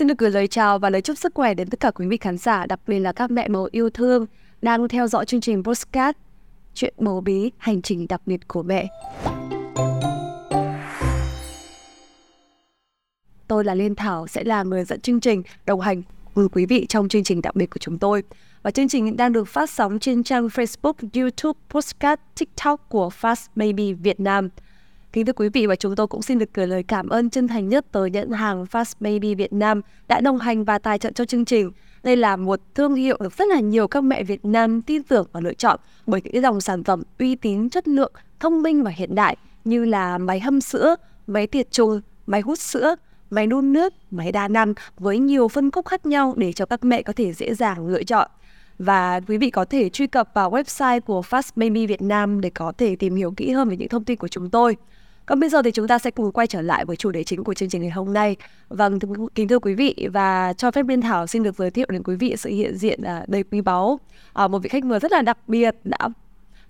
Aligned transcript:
Xin 0.00 0.08
được 0.08 0.18
gửi 0.18 0.30
lời 0.30 0.46
chào 0.46 0.78
và 0.78 0.90
lời 0.90 1.00
chúc 1.00 1.18
sức 1.18 1.34
khỏe 1.34 1.54
đến 1.54 1.68
tất 1.68 1.80
cả 1.80 1.90
quý 1.90 2.06
vị 2.06 2.16
khán 2.16 2.38
giả, 2.38 2.66
đặc 2.66 2.80
biệt 2.86 2.98
là 2.98 3.12
các 3.12 3.30
mẹ 3.30 3.48
bầu 3.48 3.68
yêu 3.72 3.90
thương 3.90 4.26
đang 4.62 4.88
theo 4.88 5.06
dõi 5.06 5.24
chương 5.24 5.40
trình 5.40 5.64
Postcard 5.64 6.18
Chuyện 6.74 6.94
bầu 6.98 7.20
bí, 7.20 7.50
hành 7.58 7.82
trình 7.82 8.06
đặc 8.08 8.20
biệt 8.26 8.48
của 8.48 8.62
mẹ. 8.62 8.88
Tôi 13.46 13.64
là 13.64 13.74
Liên 13.74 13.94
Thảo 13.94 14.26
sẽ 14.26 14.44
là 14.44 14.62
người 14.62 14.84
dẫn 14.84 15.00
chương 15.00 15.20
trình 15.20 15.42
đồng 15.66 15.80
hành 15.80 16.02
cùng 16.34 16.48
quý 16.48 16.66
vị 16.66 16.86
trong 16.88 17.08
chương 17.08 17.24
trình 17.24 17.42
đặc 17.42 17.56
biệt 17.56 17.70
của 17.70 17.78
chúng 17.78 17.98
tôi. 17.98 18.22
Và 18.62 18.70
chương 18.70 18.88
trình 18.88 19.16
đang 19.16 19.32
được 19.32 19.48
phát 19.48 19.70
sóng 19.70 19.98
trên 19.98 20.22
trang 20.22 20.46
Facebook, 20.46 20.92
YouTube, 21.14 21.60
Postcard, 21.70 22.22
TikTok 22.38 22.88
của 22.88 23.10
Fast 23.20 23.46
Baby 23.54 23.92
Việt 23.92 24.20
Nam. 24.20 24.48
Kính 25.12 25.26
thưa 25.26 25.32
quý 25.32 25.48
vị 25.48 25.66
và 25.66 25.76
chúng 25.76 25.96
tôi 25.96 26.06
cũng 26.06 26.22
xin 26.22 26.38
được 26.38 26.54
gửi 26.54 26.66
lời 26.66 26.82
cảm 26.82 27.08
ơn 27.08 27.30
chân 27.30 27.48
thành 27.48 27.68
nhất 27.68 27.86
tới 27.92 28.10
nhãn 28.10 28.30
hàng 28.30 28.64
Fast 28.64 28.92
Baby 29.00 29.34
Việt 29.34 29.52
Nam 29.52 29.80
đã 30.08 30.20
đồng 30.20 30.38
hành 30.38 30.64
và 30.64 30.78
tài 30.78 30.98
trợ 30.98 31.10
cho 31.14 31.24
chương 31.24 31.44
trình. 31.44 31.70
Đây 32.02 32.16
là 32.16 32.36
một 32.36 32.60
thương 32.74 32.94
hiệu 32.94 33.16
được 33.20 33.32
rất 33.38 33.48
là 33.48 33.60
nhiều 33.60 33.88
các 33.88 34.00
mẹ 34.00 34.24
Việt 34.24 34.44
Nam 34.44 34.82
tin 34.82 35.02
tưởng 35.02 35.26
và 35.32 35.40
lựa 35.40 35.54
chọn 35.54 35.80
bởi 36.06 36.20
những 36.24 36.42
dòng 36.42 36.60
sản 36.60 36.84
phẩm 36.84 37.02
uy 37.18 37.34
tín, 37.36 37.70
chất 37.70 37.88
lượng, 37.88 38.12
thông 38.40 38.62
minh 38.62 38.82
và 38.82 38.90
hiện 38.90 39.14
đại 39.14 39.36
như 39.64 39.84
là 39.84 40.18
máy 40.18 40.40
hâm 40.40 40.60
sữa, 40.60 40.96
máy 41.26 41.46
tiệt 41.46 41.70
trùng, 41.70 42.00
máy 42.26 42.40
hút 42.40 42.58
sữa, 42.58 42.96
máy 43.30 43.46
đun 43.46 43.72
nước, 43.72 43.92
máy 44.10 44.32
đa 44.32 44.48
năng 44.48 44.74
với 44.98 45.18
nhiều 45.18 45.48
phân 45.48 45.70
khúc 45.70 45.86
khác 45.86 46.06
nhau 46.06 46.34
để 46.36 46.52
cho 46.52 46.66
các 46.66 46.84
mẹ 46.84 47.02
có 47.02 47.12
thể 47.12 47.32
dễ 47.32 47.54
dàng 47.54 47.86
lựa 47.86 48.02
chọn. 48.02 48.30
Và 48.78 49.20
quý 49.28 49.38
vị 49.38 49.50
có 49.50 49.64
thể 49.64 49.88
truy 49.88 50.06
cập 50.06 50.30
vào 50.34 50.50
website 50.50 51.00
của 51.00 51.20
Fast 51.20 51.50
Baby 51.56 51.86
Việt 51.86 52.02
Nam 52.02 52.40
để 52.40 52.50
có 52.50 52.72
thể 52.78 52.96
tìm 52.96 53.16
hiểu 53.16 53.32
kỹ 53.36 53.50
hơn 53.50 53.68
về 53.68 53.76
những 53.76 53.88
thông 53.88 54.04
tin 54.04 54.16
của 54.16 54.28
chúng 54.28 54.50
tôi. 54.50 54.76
Còn 55.30 55.40
bây 55.40 55.48
giờ 55.48 55.62
thì 55.62 55.70
chúng 55.70 55.88
ta 55.88 55.98
sẽ 55.98 56.10
cùng 56.10 56.32
quay 56.32 56.46
trở 56.46 56.62
lại 56.62 56.84
với 56.84 56.96
chủ 56.96 57.10
đề 57.10 57.24
chính 57.24 57.44
của 57.44 57.54
chương 57.54 57.68
trình 57.68 57.82
ngày 57.82 57.90
hôm 57.90 58.12
nay. 58.12 58.36
Vâng, 58.68 58.98
kính 59.34 59.48
thưa 59.48 59.58
quý 59.58 59.74
vị 59.74 60.08
và 60.12 60.52
cho 60.52 60.70
phép 60.70 60.82
Biên 60.82 61.00
Thảo 61.00 61.26
xin 61.26 61.42
được 61.42 61.56
giới 61.56 61.70
thiệu 61.70 61.86
đến 61.90 62.02
quý 62.02 62.16
vị 62.16 62.34
sự 62.38 62.50
hiện 62.50 62.76
diện 62.76 63.02
à, 63.02 63.24
đầy 63.26 63.42
quý 63.42 63.60
báu. 63.60 64.00
À, 64.32 64.48
một 64.48 64.58
vị 64.58 64.68
khách 64.68 64.84
mời 64.84 65.00
rất 65.00 65.12
là 65.12 65.22
đặc 65.22 65.38
biệt 65.48 65.76
đã 65.84 65.98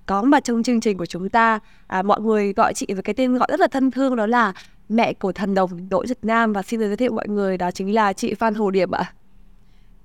có 0.06 0.22
mặt 0.22 0.44
trong 0.44 0.62
chương 0.62 0.80
trình 0.80 0.98
của 0.98 1.06
chúng 1.06 1.28
ta. 1.28 1.58
À, 1.86 2.02
mọi 2.02 2.20
người 2.20 2.52
gọi 2.52 2.74
chị 2.74 2.86
với 2.88 3.02
cái 3.02 3.14
tên 3.14 3.36
gọi 3.38 3.48
rất 3.50 3.60
là 3.60 3.66
thân 3.68 3.90
thương 3.90 4.16
đó 4.16 4.26
là 4.26 4.52
mẹ 4.88 5.12
của 5.12 5.32
thần 5.32 5.54
đồng 5.54 5.88
đội 5.88 6.06
Việt 6.06 6.18
Nam 6.22 6.52
và 6.52 6.62
xin 6.62 6.80
được 6.80 6.86
giới 6.86 6.96
thiệu 6.96 7.12
mọi 7.12 7.28
người 7.28 7.56
đó 7.56 7.70
chính 7.70 7.94
là 7.94 8.12
chị 8.12 8.34
Phan 8.34 8.54
Hồ 8.54 8.70
Điệp 8.70 8.90
ạ. 8.90 9.12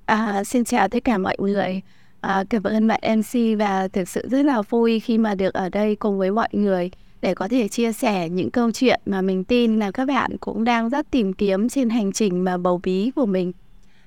À, 0.06 0.44
xin 0.44 0.64
chào 0.64 0.88
tất 0.88 1.04
cả 1.04 1.18
mọi 1.18 1.36
người. 1.40 1.82
À, 2.22 2.44
cảm 2.50 2.64
ơn 2.64 2.88
bạn 2.88 3.02
MC 3.18 3.60
và 3.60 3.88
thực 3.88 4.10
sự 4.10 4.28
rất 4.32 4.46
là 4.46 4.62
vui 4.62 5.00
khi 5.00 5.18
mà 5.18 5.36
được 5.36 5.54
ở 5.54 5.70
đây 5.70 5.96
cùng 5.96 6.18
với 6.18 6.32
mọi 6.32 6.50
người 6.52 6.92
để 7.22 7.34
có 7.34 7.48
thể 7.48 7.68
chia 7.68 7.92
sẻ 7.92 8.30
những 8.30 8.52
câu 8.52 8.72
chuyện 8.72 9.02
mà 9.06 9.22
mình 9.22 9.44
tin 9.44 9.80
là 9.80 9.92
các 9.92 10.06
bạn 10.06 10.38
cũng 10.38 10.64
đang 10.64 10.90
rất 10.90 11.12
tìm 11.12 11.34
kiếm 11.34 11.70
trên 11.70 11.90
hành 11.90 12.12
trình 12.12 12.44
mà 12.44 12.58
bầu 12.58 12.80
bí 12.84 13.12
của 13.16 13.26
mình. 13.26 13.52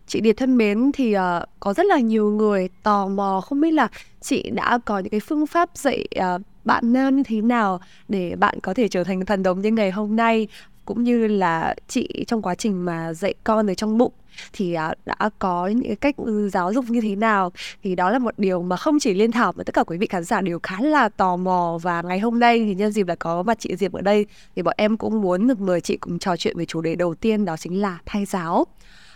Chị 0.07 0.21
Điệp 0.21 0.33
thân 0.33 0.57
mến 0.57 0.91
thì 0.95 1.17
uh, 1.17 1.21
có 1.61 1.75
rất 1.75 1.87
là 1.87 1.99
nhiều 1.99 2.31
người 2.31 2.69
tò 2.83 3.09
mò 3.09 3.41
không 3.41 3.61
biết 3.61 3.71
là 3.71 3.89
chị 4.21 4.51
đã 4.51 4.79
có 4.85 4.99
những 4.99 5.11
cái 5.11 5.21
phương 5.21 5.47
pháp 5.47 5.71
dạy 5.75 6.07
uh, 6.19 6.43
bạn 6.65 6.93
nam 6.93 7.17
như 7.17 7.23
thế 7.23 7.41
nào 7.41 7.81
để 8.09 8.37
bạn 8.37 8.61
có 8.61 8.75
thể 8.75 8.89
trở 8.89 9.05
thành 9.05 9.27
thần 9.27 9.43
đồng 9.43 9.61
như 9.61 9.71
ngày 9.71 9.91
hôm 9.91 10.17
nay 10.17 10.49
cũng 10.89 11.05
như 11.05 11.27
là 11.27 11.75
chị 11.89 12.25
trong 12.27 12.43
quá 12.43 12.55
trình 12.55 12.85
mà 12.85 13.13
dạy 13.13 13.35
con 13.45 13.71
ở 13.71 13.75
trong 13.75 13.99
bụng 13.99 14.13
thì 14.53 14.75
à, 14.75 14.95
đã 15.07 15.31
có 15.39 15.67
những 15.67 15.97
cách 15.97 16.17
ừ, 16.17 16.49
giáo 16.49 16.73
dục 16.73 16.85
như 16.89 17.01
thế 17.01 17.17
nào? 17.17 17.53
Thì 17.83 17.95
đó 17.95 18.11
là 18.11 18.19
một 18.19 18.35
điều 18.39 18.63
mà 18.63 18.77
không 18.77 18.99
chỉ 18.99 19.15
liên 19.15 19.33
thảo 19.33 19.53
mà 19.57 19.65
tất 19.65 19.75
cả 19.75 19.85
quý 19.85 19.99
vị 19.99 20.07
khán 20.07 20.25
giả 20.25 20.41
đều 20.41 20.59
khá 20.63 20.81
là 20.81 21.09
tò 21.09 21.37
mò 21.37 21.79
và 21.83 22.03
ngày 22.03 22.19
hôm 22.19 22.39
nay 22.39 22.59
thì 22.59 22.75
nhân 22.75 22.93
dịp 22.93 23.07
là 23.09 23.15
có 23.15 23.43
mặt 23.43 23.59
chị 23.61 23.77
Diệp 23.77 23.93
ở 23.93 24.01
đây 24.01 24.27
thì 24.57 24.63
bọn 24.63 24.75
em 24.77 24.97
cũng 24.97 25.21
muốn 25.21 25.47
được 25.47 25.61
mời 25.61 25.81
chị 25.81 25.97
cùng 25.97 26.19
trò 26.19 26.37
chuyện 26.37 26.59
về 26.59 26.65
chủ 26.65 26.81
đề 26.81 26.95
đầu 26.95 27.15
tiên 27.15 27.45
đó 27.45 27.57
chính 27.57 27.81
là 27.81 27.99
thai 28.07 28.25
giáo. 28.25 28.67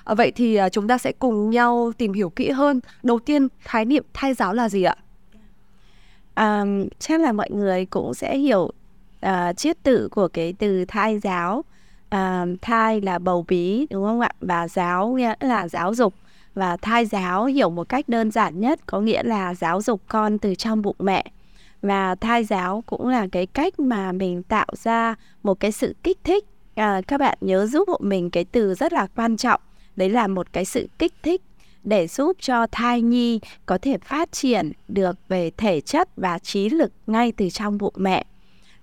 À, 0.05 0.15
vậy 0.15 0.33
thì 0.37 0.55
à, 0.55 0.69
chúng 0.69 0.89
ta 0.89 0.99
sẽ 0.99 1.13
cùng 1.13 1.51
nhau 1.51 1.93
tìm 1.99 2.13
hiểu 2.13 2.31
kỹ 2.31 2.51
hơn. 2.51 2.81
Đầu 3.03 3.19
tiên 3.19 3.49
khái 3.61 3.85
niệm 3.85 4.05
thai 4.15 4.35
giáo 4.35 4.55
là 4.55 4.69
gì 4.69 4.83
ạ? 4.83 4.97
À, 6.35 6.65
chắc 6.99 7.21
là 7.21 7.33
mọi 7.33 7.51
người 7.51 7.87
cũng 7.87 8.15
sẽ 8.15 8.39
hiểu 8.39 8.71
uh, 9.27 9.57
chiết 9.57 9.83
tự 9.83 10.09
của 10.09 10.29
cái 10.29 10.55
từ 10.59 10.85
thai 10.85 11.19
giáo. 11.19 11.65
Uh, 12.15 12.49
thai 12.63 13.01
là 13.01 13.19
bầu 13.19 13.45
bí 13.49 13.87
đúng 13.91 14.05
không 14.05 14.21
ạ? 14.21 14.31
Và 14.41 14.69
giáo 14.69 15.09
nghĩa 15.09 15.35
là 15.41 15.69
giáo 15.69 15.95
dục. 15.95 16.15
Và 16.55 16.77
thai 16.77 17.07
giáo 17.07 17.45
hiểu 17.45 17.71
một 17.71 17.89
cách 17.89 18.09
đơn 18.09 18.31
giản 18.31 18.61
nhất 18.61 18.81
có 18.87 19.01
nghĩa 19.01 19.23
là 19.23 19.55
giáo 19.55 19.83
dục 19.83 20.01
con 20.09 20.39
từ 20.39 20.55
trong 20.55 20.83
bụng 20.83 20.97
mẹ. 20.99 21.25
Và 21.83 22.15
thai 22.15 22.45
giáo 22.45 22.83
cũng 22.87 23.09
là 23.09 23.27
cái 23.33 23.47
cách 23.47 23.81
mà 23.81 24.13
mình 24.13 24.43
tạo 24.43 24.67
ra 24.83 25.15
một 25.43 25.61
cái 25.61 25.73
sự 25.73 25.95
kích 26.03 26.19
thích. 26.25 26.45
À, 26.75 27.01
các 27.07 27.21
bạn 27.21 27.39
nhớ 27.41 27.67
giúp 27.67 27.89
hộ 27.89 27.99
mình 28.01 28.31
cái 28.31 28.45
từ 28.45 28.75
rất 28.75 28.93
là 28.93 29.07
quan 29.17 29.37
trọng. 29.37 29.61
Đấy 29.97 30.11
là 30.11 30.27
một 30.27 30.53
cái 30.53 30.65
sự 30.65 30.89
kích 30.99 31.13
thích 31.23 31.43
để 31.85 32.07
giúp 32.07 32.37
cho 32.41 32.67
thai 32.73 33.03
nhi 33.03 33.41
có 33.67 33.79
thể 33.79 33.99
phát 33.99 34.33
triển 34.33 34.73
được 34.89 35.19
về 35.29 35.51
thể 35.57 35.81
chất 35.81 36.09
và 36.17 36.39
trí 36.39 36.69
lực 36.69 36.93
ngay 37.07 37.33
từ 37.33 37.51
trong 37.51 37.79
bụng 37.79 37.95
mẹ 37.97 38.25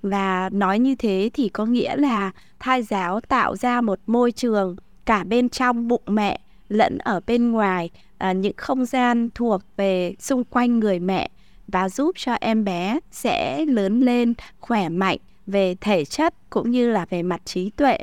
và 0.01 0.49
nói 0.53 0.79
như 0.79 0.95
thế 0.95 1.29
thì 1.33 1.49
có 1.49 1.65
nghĩa 1.65 1.95
là 1.95 2.31
thai 2.59 2.83
giáo 2.83 3.21
tạo 3.21 3.55
ra 3.55 3.81
một 3.81 3.99
môi 4.07 4.31
trường 4.31 4.75
cả 5.05 5.23
bên 5.23 5.49
trong 5.49 5.87
bụng 5.87 6.03
mẹ 6.07 6.39
lẫn 6.69 6.97
ở 6.97 7.19
bên 7.27 7.51
ngoài 7.51 7.89
à, 8.17 8.31
những 8.31 8.53
không 8.57 8.85
gian 8.85 9.29
thuộc 9.35 9.61
về 9.77 10.15
xung 10.19 10.43
quanh 10.43 10.79
người 10.79 10.99
mẹ 10.99 11.29
và 11.67 11.89
giúp 11.89 12.15
cho 12.17 12.33
em 12.33 12.63
bé 12.63 12.99
sẽ 13.11 13.65
lớn 13.65 13.99
lên 13.99 14.33
khỏe 14.59 14.89
mạnh 14.89 15.17
về 15.47 15.75
thể 15.81 16.05
chất 16.05 16.33
cũng 16.49 16.71
như 16.71 16.89
là 16.89 17.05
về 17.09 17.23
mặt 17.23 17.41
trí 17.45 17.69
tuệ. 17.69 17.97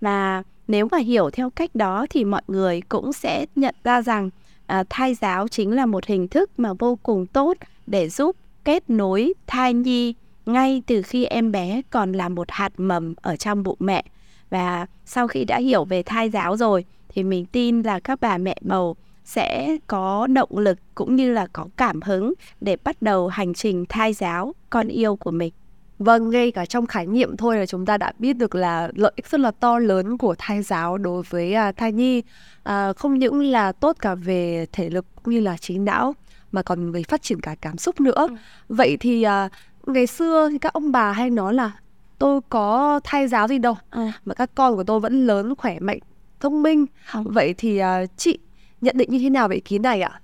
Và 0.00 0.42
nếu 0.68 0.88
mà 0.90 0.98
hiểu 0.98 1.30
theo 1.30 1.50
cách 1.50 1.74
đó 1.74 2.06
thì 2.10 2.24
mọi 2.24 2.42
người 2.48 2.80
cũng 2.88 3.12
sẽ 3.12 3.46
nhận 3.56 3.74
ra 3.84 4.02
rằng 4.02 4.30
à, 4.66 4.84
thai 4.90 5.14
giáo 5.14 5.48
chính 5.48 5.70
là 5.70 5.86
một 5.86 6.06
hình 6.06 6.28
thức 6.28 6.50
mà 6.56 6.72
vô 6.78 6.98
cùng 7.02 7.26
tốt 7.26 7.56
để 7.86 8.08
giúp 8.08 8.36
kết 8.64 8.90
nối 8.90 9.34
thai 9.46 9.74
nhi 9.74 10.14
ngay 10.52 10.82
từ 10.86 11.02
khi 11.02 11.24
em 11.24 11.52
bé 11.52 11.82
còn 11.90 12.12
là 12.12 12.28
một 12.28 12.50
hạt 12.50 12.72
mầm 12.76 13.14
ở 13.22 13.36
trong 13.36 13.62
bụng 13.62 13.78
mẹ 13.80 14.04
và 14.50 14.86
sau 15.04 15.28
khi 15.28 15.44
đã 15.44 15.58
hiểu 15.58 15.84
về 15.84 16.02
thai 16.02 16.30
giáo 16.30 16.56
rồi 16.56 16.84
thì 17.08 17.22
mình 17.22 17.46
tin 17.46 17.82
là 17.82 18.00
các 18.00 18.20
bà 18.20 18.38
mẹ 18.38 18.56
bầu 18.60 18.96
sẽ 19.24 19.76
có 19.86 20.26
động 20.26 20.58
lực 20.58 20.78
cũng 20.94 21.16
như 21.16 21.32
là 21.32 21.46
có 21.52 21.66
cảm 21.76 22.02
hứng 22.02 22.32
để 22.60 22.76
bắt 22.84 23.02
đầu 23.02 23.28
hành 23.28 23.54
trình 23.54 23.84
thai 23.88 24.12
giáo 24.12 24.54
con 24.70 24.88
yêu 24.88 25.16
của 25.16 25.30
mình. 25.30 25.52
Vâng, 25.98 26.30
ngay 26.30 26.50
cả 26.50 26.66
trong 26.66 26.86
khái 26.86 27.06
niệm 27.06 27.36
thôi 27.36 27.58
là 27.58 27.66
chúng 27.66 27.86
ta 27.86 27.96
đã 27.96 28.12
biết 28.18 28.32
được 28.32 28.54
là 28.54 28.90
lợi 28.94 29.12
ích 29.16 29.26
rất 29.26 29.40
là 29.40 29.50
to 29.50 29.78
lớn 29.78 30.18
của 30.18 30.34
thai 30.38 30.62
giáo 30.62 30.98
đối 30.98 31.22
với 31.22 31.54
à, 31.54 31.72
thai 31.72 31.92
nhi. 31.92 32.22
À, 32.62 32.92
không 32.92 33.18
những 33.18 33.42
là 33.42 33.72
tốt 33.72 33.96
cả 34.00 34.14
về 34.14 34.66
thể 34.72 34.90
lực 34.90 35.06
cũng 35.22 35.34
như 35.34 35.40
là 35.40 35.56
trí 35.56 35.78
não 35.78 36.14
mà 36.52 36.62
còn 36.62 36.92
về 36.92 37.02
phát 37.02 37.22
triển 37.22 37.40
cả 37.40 37.54
cảm 37.60 37.78
xúc 37.78 38.00
nữa. 38.00 38.26
Ừ. 38.28 38.36
Vậy 38.68 38.96
thì 39.00 39.22
à, 39.22 39.48
ngày 39.92 40.06
xưa 40.06 40.48
thì 40.52 40.58
các 40.58 40.72
ông 40.72 40.92
bà 40.92 41.12
hay 41.12 41.30
nói 41.30 41.54
là 41.54 41.72
tôi 42.18 42.40
có 42.48 43.00
thay 43.04 43.28
giáo 43.28 43.48
gì 43.48 43.58
đâu 43.58 43.76
à. 43.90 44.12
mà 44.24 44.34
các 44.34 44.50
con 44.54 44.76
của 44.76 44.84
tôi 44.84 45.00
vẫn 45.00 45.26
lớn 45.26 45.54
khỏe 45.54 45.80
mạnh 45.80 45.98
thông 46.40 46.62
minh. 46.62 46.86
Không. 47.06 47.24
vậy 47.28 47.54
thì 47.58 47.80
uh, 47.82 48.10
chị 48.16 48.38
nhận 48.80 48.96
định 48.98 49.10
như 49.10 49.18
thế 49.18 49.30
nào 49.30 49.48
về 49.48 49.54
ý 49.54 49.60
kiến 49.60 49.82
này 49.82 50.02
ạ? 50.02 50.20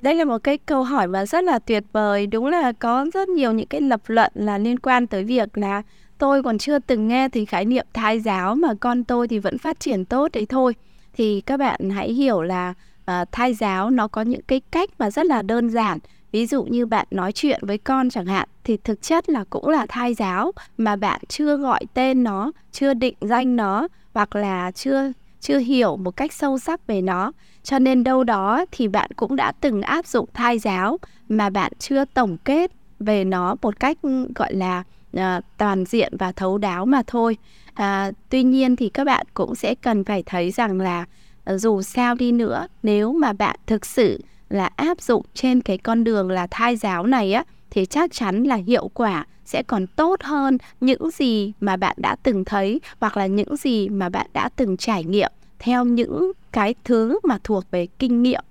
Đây 0.00 0.14
là 0.14 0.24
một 0.24 0.38
cái 0.38 0.58
câu 0.58 0.82
hỏi 0.82 1.06
mà 1.06 1.26
rất 1.26 1.44
là 1.44 1.58
tuyệt 1.58 1.84
vời. 1.92 2.26
Đúng 2.26 2.46
là 2.46 2.72
có 2.72 3.06
rất 3.14 3.28
nhiều 3.28 3.52
những 3.52 3.66
cái 3.66 3.80
lập 3.80 4.00
luận 4.06 4.32
là 4.34 4.58
liên 4.58 4.78
quan 4.78 5.06
tới 5.06 5.24
việc 5.24 5.58
là 5.58 5.82
tôi 6.18 6.42
còn 6.42 6.58
chưa 6.58 6.78
từng 6.78 7.08
nghe 7.08 7.28
thì 7.28 7.44
khái 7.44 7.64
niệm 7.64 7.86
thai 7.92 8.20
giáo 8.20 8.54
mà 8.54 8.74
con 8.80 9.04
tôi 9.04 9.28
thì 9.28 9.38
vẫn 9.38 9.58
phát 9.58 9.80
triển 9.80 10.04
tốt 10.04 10.28
đấy 10.32 10.46
thôi. 10.46 10.74
Thì 11.12 11.40
các 11.40 11.56
bạn 11.56 11.90
hãy 11.90 12.12
hiểu 12.12 12.42
là 12.42 12.74
uh, 13.00 13.32
thai 13.32 13.54
giáo 13.54 13.90
nó 13.90 14.08
có 14.08 14.22
những 14.22 14.42
cái 14.42 14.60
cách 14.70 14.90
mà 14.98 15.10
rất 15.10 15.26
là 15.26 15.42
đơn 15.42 15.70
giản 15.70 15.98
ví 16.32 16.46
dụ 16.46 16.64
như 16.64 16.86
bạn 16.86 17.06
nói 17.10 17.32
chuyện 17.32 17.60
với 17.62 17.78
con 17.78 18.10
chẳng 18.10 18.26
hạn 18.26 18.48
thì 18.64 18.76
thực 18.84 19.02
chất 19.02 19.28
là 19.28 19.44
cũng 19.50 19.68
là 19.68 19.86
thai 19.88 20.14
giáo 20.14 20.52
mà 20.78 20.96
bạn 20.96 21.20
chưa 21.28 21.56
gọi 21.56 21.80
tên 21.94 22.24
nó 22.24 22.52
chưa 22.72 22.94
định 22.94 23.14
danh 23.20 23.56
nó 23.56 23.88
hoặc 24.14 24.36
là 24.36 24.70
chưa 24.70 25.12
chưa 25.40 25.58
hiểu 25.58 25.96
một 25.96 26.16
cách 26.16 26.32
sâu 26.32 26.58
sắc 26.58 26.86
về 26.86 27.02
nó. 27.02 27.32
Cho 27.62 27.78
nên 27.78 28.04
đâu 28.04 28.24
đó 28.24 28.64
thì 28.72 28.88
bạn 28.88 29.10
cũng 29.16 29.36
đã 29.36 29.52
từng 29.60 29.82
áp 29.82 30.06
dụng 30.06 30.28
thai 30.34 30.58
giáo 30.58 30.98
mà 31.28 31.50
bạn 31.50 31.72
chưa 31.78 32.04
tổng 32.04 32.36
kết 32.44 32.70
về 33.00 33.24
nó 33.24 33.56
một 33.62 33.80
cách 33.80 33.98
gọi 34.34 34.54
là 34.54 34.82
à, 35.16 35.40
toàn 35.58 35.84
diện 35.84 36.16
và 36.18 36.32
thấu 36.32 36.58
đáo 36.58 36.86
mà 36.86 37.02
thôi. 37.06 37.36
À, 37.74 38.10
tuy 38.28 38.42
nhiên 38.42 38.76
thì 38.76 38.88
các 38.88 39.04
bạn 39.04 39.26
cũng 39.34 39.54
sẽ 39.54 39.74
cần 39.74 40.04
phải 40.04 40.22
thấy 40.26 40.50
rằng 40.50 40.80
là 40.80 41.04
ờ, 41.44 41.58
dù 41.58 41.82
sao 41.82 42.14
đi 42.14 42.32
nữa 42.32 42.66
nếu 42.82 43.12
mà 43.12 43.32
bạn 43.32 43.56
thực 43.66 43.86
sự 43.86 44.20
là 44.52 44.70
áp 44.76 45.00
dụng 45.00 45.22
trên 45.34 45.60
cái 45.60 45.78
con 45.78 46.04
đường 46.04 46.30
là 46.30 46.46
thai 46.50 46.76
giáo 46.76 47.06
này 47.06 47.32
á 47.32 47.44
thì 47.70 47.86
chắc 47.86 48.12
chắn 48.12 48.44
là 48.44 48.56
hiệu 48.56 48.88
quả 48.94 49.26
sẽ 49.44 49.62
còn 49.62 49.86
tốt 49.86 50.22
hơn 50.22 50.58
những 50.80 51.10
gì 51.10 51.52
mà 51.60 51.76
bạn 51.76 51.96
đã 51.98 52.16
từng 52.22 52.44
thấy 52.44 52.80
hoặc 53.00 53.16
là 53.16 53.26
những 53.26 53.56
gì 53.56 53.88
mà 53.88 54.08
bạn 54.08 54.26
đã 54.32 54.48
từng 54.56 54.76
trải 54.76 55.04
nghiệm 55.04 55.32
theo 55.58 55.84
những 55.84 56.32
cái 56.52 56.74
thứ 56.84 57.18
mà 57.22 57.38
thuộc 57.44 57.64
về 57.70 57.86
kinh 57.98 58.22
nghiệm. 58.22 58.44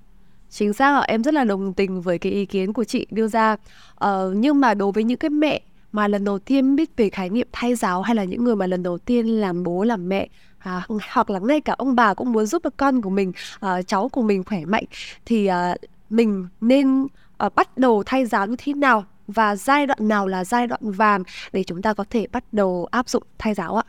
Chính 0.50 0.74
xác 0.74 0.96
ạ 0.96 1.02
em 1.08 1.24
rất 1.24 1.34
là 1.34 1.44
đồng 1.44 1.74
tình 1.74 2.02
với 2.02 2.18
cái 2.18 2.32
ý 2.32 2.46
kiến 2.46 2.74
của 2.74 2.84
chị 2.84 3.08
đưa 3.12 3.28
ra. 3.28 3.56
Ờ, 3.96 4.34
nhưng 4.36 4.60
mà 4.60 4.74
đối 4.74 4.92
với 4.92 5.04
những 5.04 5.18
cái 5.18 5.30
mẹ 5.30 5.62
mà 5.92 6.08
lần 6.08 6.24
đầu 6.24 6.40
tiên 6.40 6.76
biết 6.76 6.98
về 6.98 7.10
khái 7.10 7.30
niệm 7.30 7.48
thai 7.52 7.76
giáo 7.76 8.02
hay 8.02 8.16
là 8.16 8.24
những 8.24 8.44
người 8.44 8.56
mà 8.56 8.68
lần 8.68 8.84
đầu 8.84 8.98
tiên 8.98 9.28
làm 9.28 9.64
bố 9.64 9.84
làm 9.84 10.10
mẹ 10.10 10.28
à, 10.60 10.86
hoặc 11.12 11.30
là 11.30 11.40
ngay 11.40 11.62
cả 11.62 11.76
ông 11.78 11.96
bà 11.96 12.14
cũng 12.14 12.32
muốn 12.32 12.46
giúp 12.46 12.64
được 12.64 12.78
con 12.78 13.02
của 13.02 13.10
mình 13.10 13.32
à, 13.60 13.82
cháu 13.82 14.10
của 14.10 14.22
mình 14.22 14.44
khỏe 14.44 14.66
mạnh 14.66 14.86
thì 15.26 15.46
à, 15.46 15.76
mình 16.10 16.48
nên 16.62 17.08
à, 17.38 17.50
bắt 17.56 17.78
đầu 17.78 18.04
thay 18.06 18.26
giáo 18.26 18.48
như 18.48 18.56
thế 18.58 18.74
nào 18.74 19.06
và 19.28 19.56
giai 19.56 19.88
đoạn 19.88 20.08
nào 20.08 20.28
là 20.28 20.46
giai 20.46 20.68
đoạn 20.68 20.92
vàng 20.92 21.24
để 21.54 21.64
chúng 21.64 21.82
ta 21.82 21.94
có 21.94 22.06
thể 22.10 22.28
bắt 22.32 22.44
đầu 22.52 22.88
áp 22.92 23.10
dụng 23.10 23.24
thay 23.38 23.54
giáo 23.54 23.76
ạ? 23.76 23.84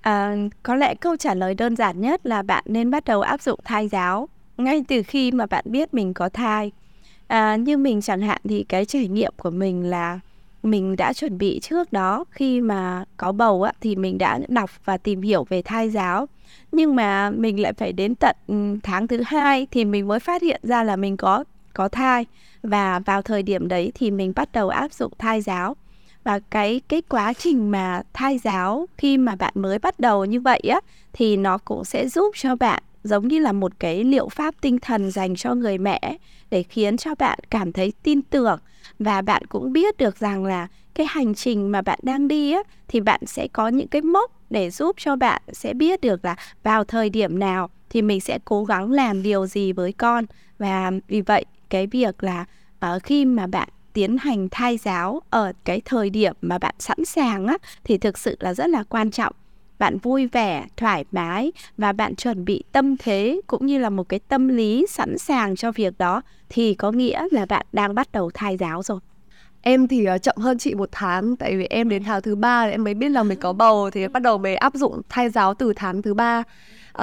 À, 0.00 0.36
có 0.62 0.74
lẽ 0.74 0.94
câu 0.94 1.16
trả 1.16 1.34
lời 1.34 1.54
đơn 1.54 1.76
giản 1.76 2.00
nhất 2.00 2.26
là 2.26 2.42
bạn 2.42 2.64
nên 2.66 2.90
bắt 2.90 3.04
đầu 3.04 3.20
áp 3.20 3.42
dụng 3.42 3.60
thai 3.64 3.88
giáo 3.88 4.28
ngay 4.56 4.84
từ 4.88 5.02
khi 5.02 5.32
mà 5.32 5.46
bạn 5.46 5.64
biết 5.68 5.94
mình 5.94 6.14
có 6.14 6.28
thai. 6.28 6.72
À, 7.26 7.56
như 7.56 7.76
mình 7.76 8.00
chẳng 8.00 8.20
hạn 8.20 8.40
thì 8.48 8.64
cái 8.68 8.84
trải 8.84 9.08
nghiệm 9.08 9.32
của 9.36 9.50
mình 9.50 9.90
là 9.90 10.20
mình 10.62 10.96
đã 10.96 11.12
chuẩn 11.12 11.38
bị 11.38 11.60
trước 11.62 11.92
đó. 11.92 12.24
Khi 12.30 12.60
mà 12.60 13.04
có 13.16 13.32
bầu 13.32 13.62
á, 13.62 13.72
thì 13.80 13.96
mình 13.96 14.18
đã 14.18 14.40
đọc 14.48 14.70
và 14.84 14.96
tìm 14.96 15.22
hiểu 15.22 15.44
về 15.48 15.62
thai 15.62 15.90
giáo. 15.90 16.28
Nhưng 16.72 16.96
mà 16.96 17.30
mình 17.30 17.62
lại 17.62 17.72
phải 17.72 17.92
đến 17.92 18.14
tận 18.14 18.36
tháng 18.82 19.06
thứ 19.06 19.22
hai 19.26 19.66
thì 19.70 19.84
mình 19.84 20.08
mới 20.08 20.20
phát 20.20 20.42
hiện 20.42 20.60
ra 20.62 20.82
là 20.82 20.96
mình 20.96 21.16
có 21.16 21.44
có 21.74 21.88
thai. 21.88 22.26
Và 22.62 22.98
vào 22.98 23.22
thời 23.22 23.42
điểm 23.42 23.68
đấy 23.68 23.92
thì 23.94 24.10
mình 24.10 24.32
bắt 24.36 24.48
đầu 24.52 24.68
áp 24.68 24.92
dụng 24.92 25.12
thai 25.18 25.40
giáo. 25.40 25.76
Và 26.24 26.38
cái 26.50 26.80
cái 26.88 27.02
quá 27.02 27.32
trình 27.32 27.70
mà 27.70 28.02
thai 28.12 28.38
giáo 28.38 28.86
khi 28.98 29.18
mà 29.18 29.36
bạn 29.36 29.52
mới 29.56 29.78
bắt 29.78 30.00
đầu 30.00 30.24
như 30.24 30.40
vậy 30.40 30.60
á 30.60 30.80
thì 31.12 31.36
nó 31.36 31.58
cũng 31.58 31.84
sẽ 31.84 32.08
giúp 32.08 32.34
cho 32.36 32.56
bạn 32.56 32.82
giống 33.02 33.28
như 33.28 33.38
là 33.38 33.52
một 33.52 33.72
cái 33.78 34.04
liệu 34.04 34.28
pháp 34.28 34.54
tinh 34.60 34.78
thần 34.78 35.10
dành 35.10 35.36
cho 35.36 35.54
người 35.54 35.78
mẹ 35.78 36.16
để 36.50 36.62
khiến 36.62 36.96
cho 36.96 37.14
bạn 37.14 37.38
cảm 37.50 37.72
thấy 37.72 37.92
tin 38.02 38.22
tưởng. 38.22 38.58
Và 38.98 39.22
bạn 39.22 39.46
cũng 39.46 39.72
biết 39.72 39.96
được 39.96 40.18
rằng 40.18 40.44
là 40.44 40.66
cái 40.94 41.06
hành 41.10 41.34
trình 41.34 41.72
mà 41.72 41.82
bạn 41.82 41.98
đang 42.02 42.28
đi 42.28 42.52
á 42.52 42.60
thì 42.88 43.00
bạn 43.00 43.20
sẽ 43.26 43.48
có 43.48 43.68
những 43.68 43.88
cái 43.88 44.02
mốc 44.02 44.32
để 44.50 44.70
giúp 44.70 44.96
cho 44.98 45.16
bạn 45.16 45.42
sẽ 45.52 45.74
biết 45.74 46.00
được 46.00 46.24
là 46.24 46.36
vào 46.62 46.84
thời 46.84 47.10
điểm 47.10 47.38
nào 47.38 47.70
thì 47.90 48.02
mình 48.02 48.20
sẽ 48.20 48.38
cố 48.44 48.64
gắng 48.64 48.92
làm 48.92 49.22
điều 49.22 49.46
gì 49.46 49.72
với 49.72 49.92
con. 49.92 50.24
Và 50.58 50.90
vì 51.08 51.20
vậy 51.20 51.44
cái 51.68 51.86
việc 51.86 52.22
là 52.22 52.44
uh, 52.86 53.02
khi 53.02 53.24
mà 53.24 53.46
bạn 53.46 53.68
tiến 53.92 54.16
hành 54.18 54.48
thai 54.50 54.76
giáo 54.76 55.22
ở 55.30 55.52
cái 55.64 55.80
thời 55.84 56.10
điểm 56.10 56.34
mà 56.40 56.58
bạn 56.58 56.74
sẵn 56.78 57.04
sàng 57.04 57.46
á 57.46 57.58
thì 57.84 57.98
thực 57.98 58.18
sự 58.18 58.36
là 58.40 58.54
rất 58.54 58.66
là 58.66 58.84
quan 58.88 59.10
trọng 59.10 59.34
bạn 59.78 59.98
vui 59.98 60.26
vẻ 60.26 60.66
thoải 60.76 61.04
mái 61.12 61.52
và 61.76 61.92
bạn 61.92 62.14
chuẩn 62.14 62.44
bị 62.44 62.64
tâm 62.72 62.96
thế 62.96 63.40
cũng 63.46 63.66
như 63.66 63.78
là 63.78 63.90
một 63.90 64.08
cái 64.08 64.20
tâm 64.20 64.48
lý 64.48 64.86
sẵn 64.88 65.18
sàng 65.18 65.56
cho 65.56 65.72
việc 65.72 65.98
đó 65.98 66.22
thì 66.48 66.74
có 66.74 66.92
nghĩa 66.92 67.28
là 67.30 67.46
bạn 67.46 67.66
đang 67.72 67.94
bắt 67.94 68.12
đầu 68.12 68.30
thai 68.34 68.56
giáo 68.56 68.82
rồi 68.82 69.00
em 69.62 69.88
thì 69.88 70.06
uh, 70.14 70.22
chậm 70.22 70.36
hơn 70.38 70.58
chị 70.58 70.74
một 70.74 70.88
tháng 70.92 71.36
tại 71.36 71.56
vì 71.56 71.66
em 71.70 71.88
đến 71.88 72.04
tháng 72.04 72.22
thứ 72.22 72.36
ba 72.36 72.62
em 72.62 72.84
mới 72.84 72.94
biết 72.94 73.08
là 73.08 73.22
mình 73.22 73.40
có 73.40 73.52
bầu 73.52 73.90
thì 73.90 74.08
bắt 74.08 74.22
đầu 74.22 74.38
mới 74.38 74.56
áp 74.56 74.74
dụng 74.74 75.00
thai 75.08 75.30
giáo 75.30 75.54
từ 75.54 75.72
tháng 75.76 76.02
thứ 76.02 76.14
ba 76.14 76.42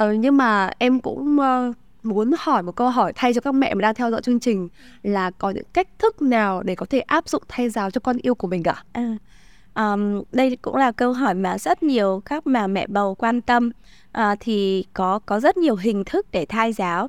nhưng 0.18 0.36
mà 0.36 0.70
em 0.78 1.00
cũng 1.00 1.38
uh, 1.38 1.76
muốn 2.02 2.32
hỏi 2.38 2.62
một 2.62 2.76
câu 2.76 2.90
hỏi 2.90 3.12
thay 3.16 3.34
cho 3.34 3.40
các 3.40 3.54
mẹ 3.54 3.74
mà 3.74 3.80
đang 3.80 3.94
theo 3.94 4.10
dõi 4.10 4.22
chương 4.22 4.40
trình 4.40 4.68
là 5.02 5.30
có 5.30 5.50
những 5.50 5.64
cách 5.72 5.88
thức 5.98 6.22
nào 6.22 6.62
để 6.62 6.74
có 6.74 6.86
thể 6.90 7.00
áp 7.00 7.28
dụng 7.28 7.42
thay 7.48 7.70
giáo 7.70 7.90
cho 7.90 8.00
con 8.00 8.16
yêu 8.22 8.34
của 8.34 8.48
mình 8.48 8.62
ạ? 8.64 8.84
À, 8.92 9.16
um, 9.76 10.22
đây 10.32 10.56
cũng 10.62 10.76
là 10.76 10.92
câu 10.92 11.12
hỏi 11.12 11.34
mà 11.34 11.58
rất 11.58 11.82
nhiều 11.82 12.22
các 12.24 12.46
bà 12.46 12.66
mẹ 12.66 12.86
bầu 12.86 13.14
quan 13.14 13.40
tâm. 13.40 13.70
uh, 14.18 14.22
thì 14.40 14.84
có 14.92 15.18
có 15.18 15.40
rất 15.40 15.56
nhiều 15.56 15.76
hình 15.76 16.04
thức 16.04 16.26
để 16.32 16.46
thai 16.46 16.72
giáo. 16.72 17.08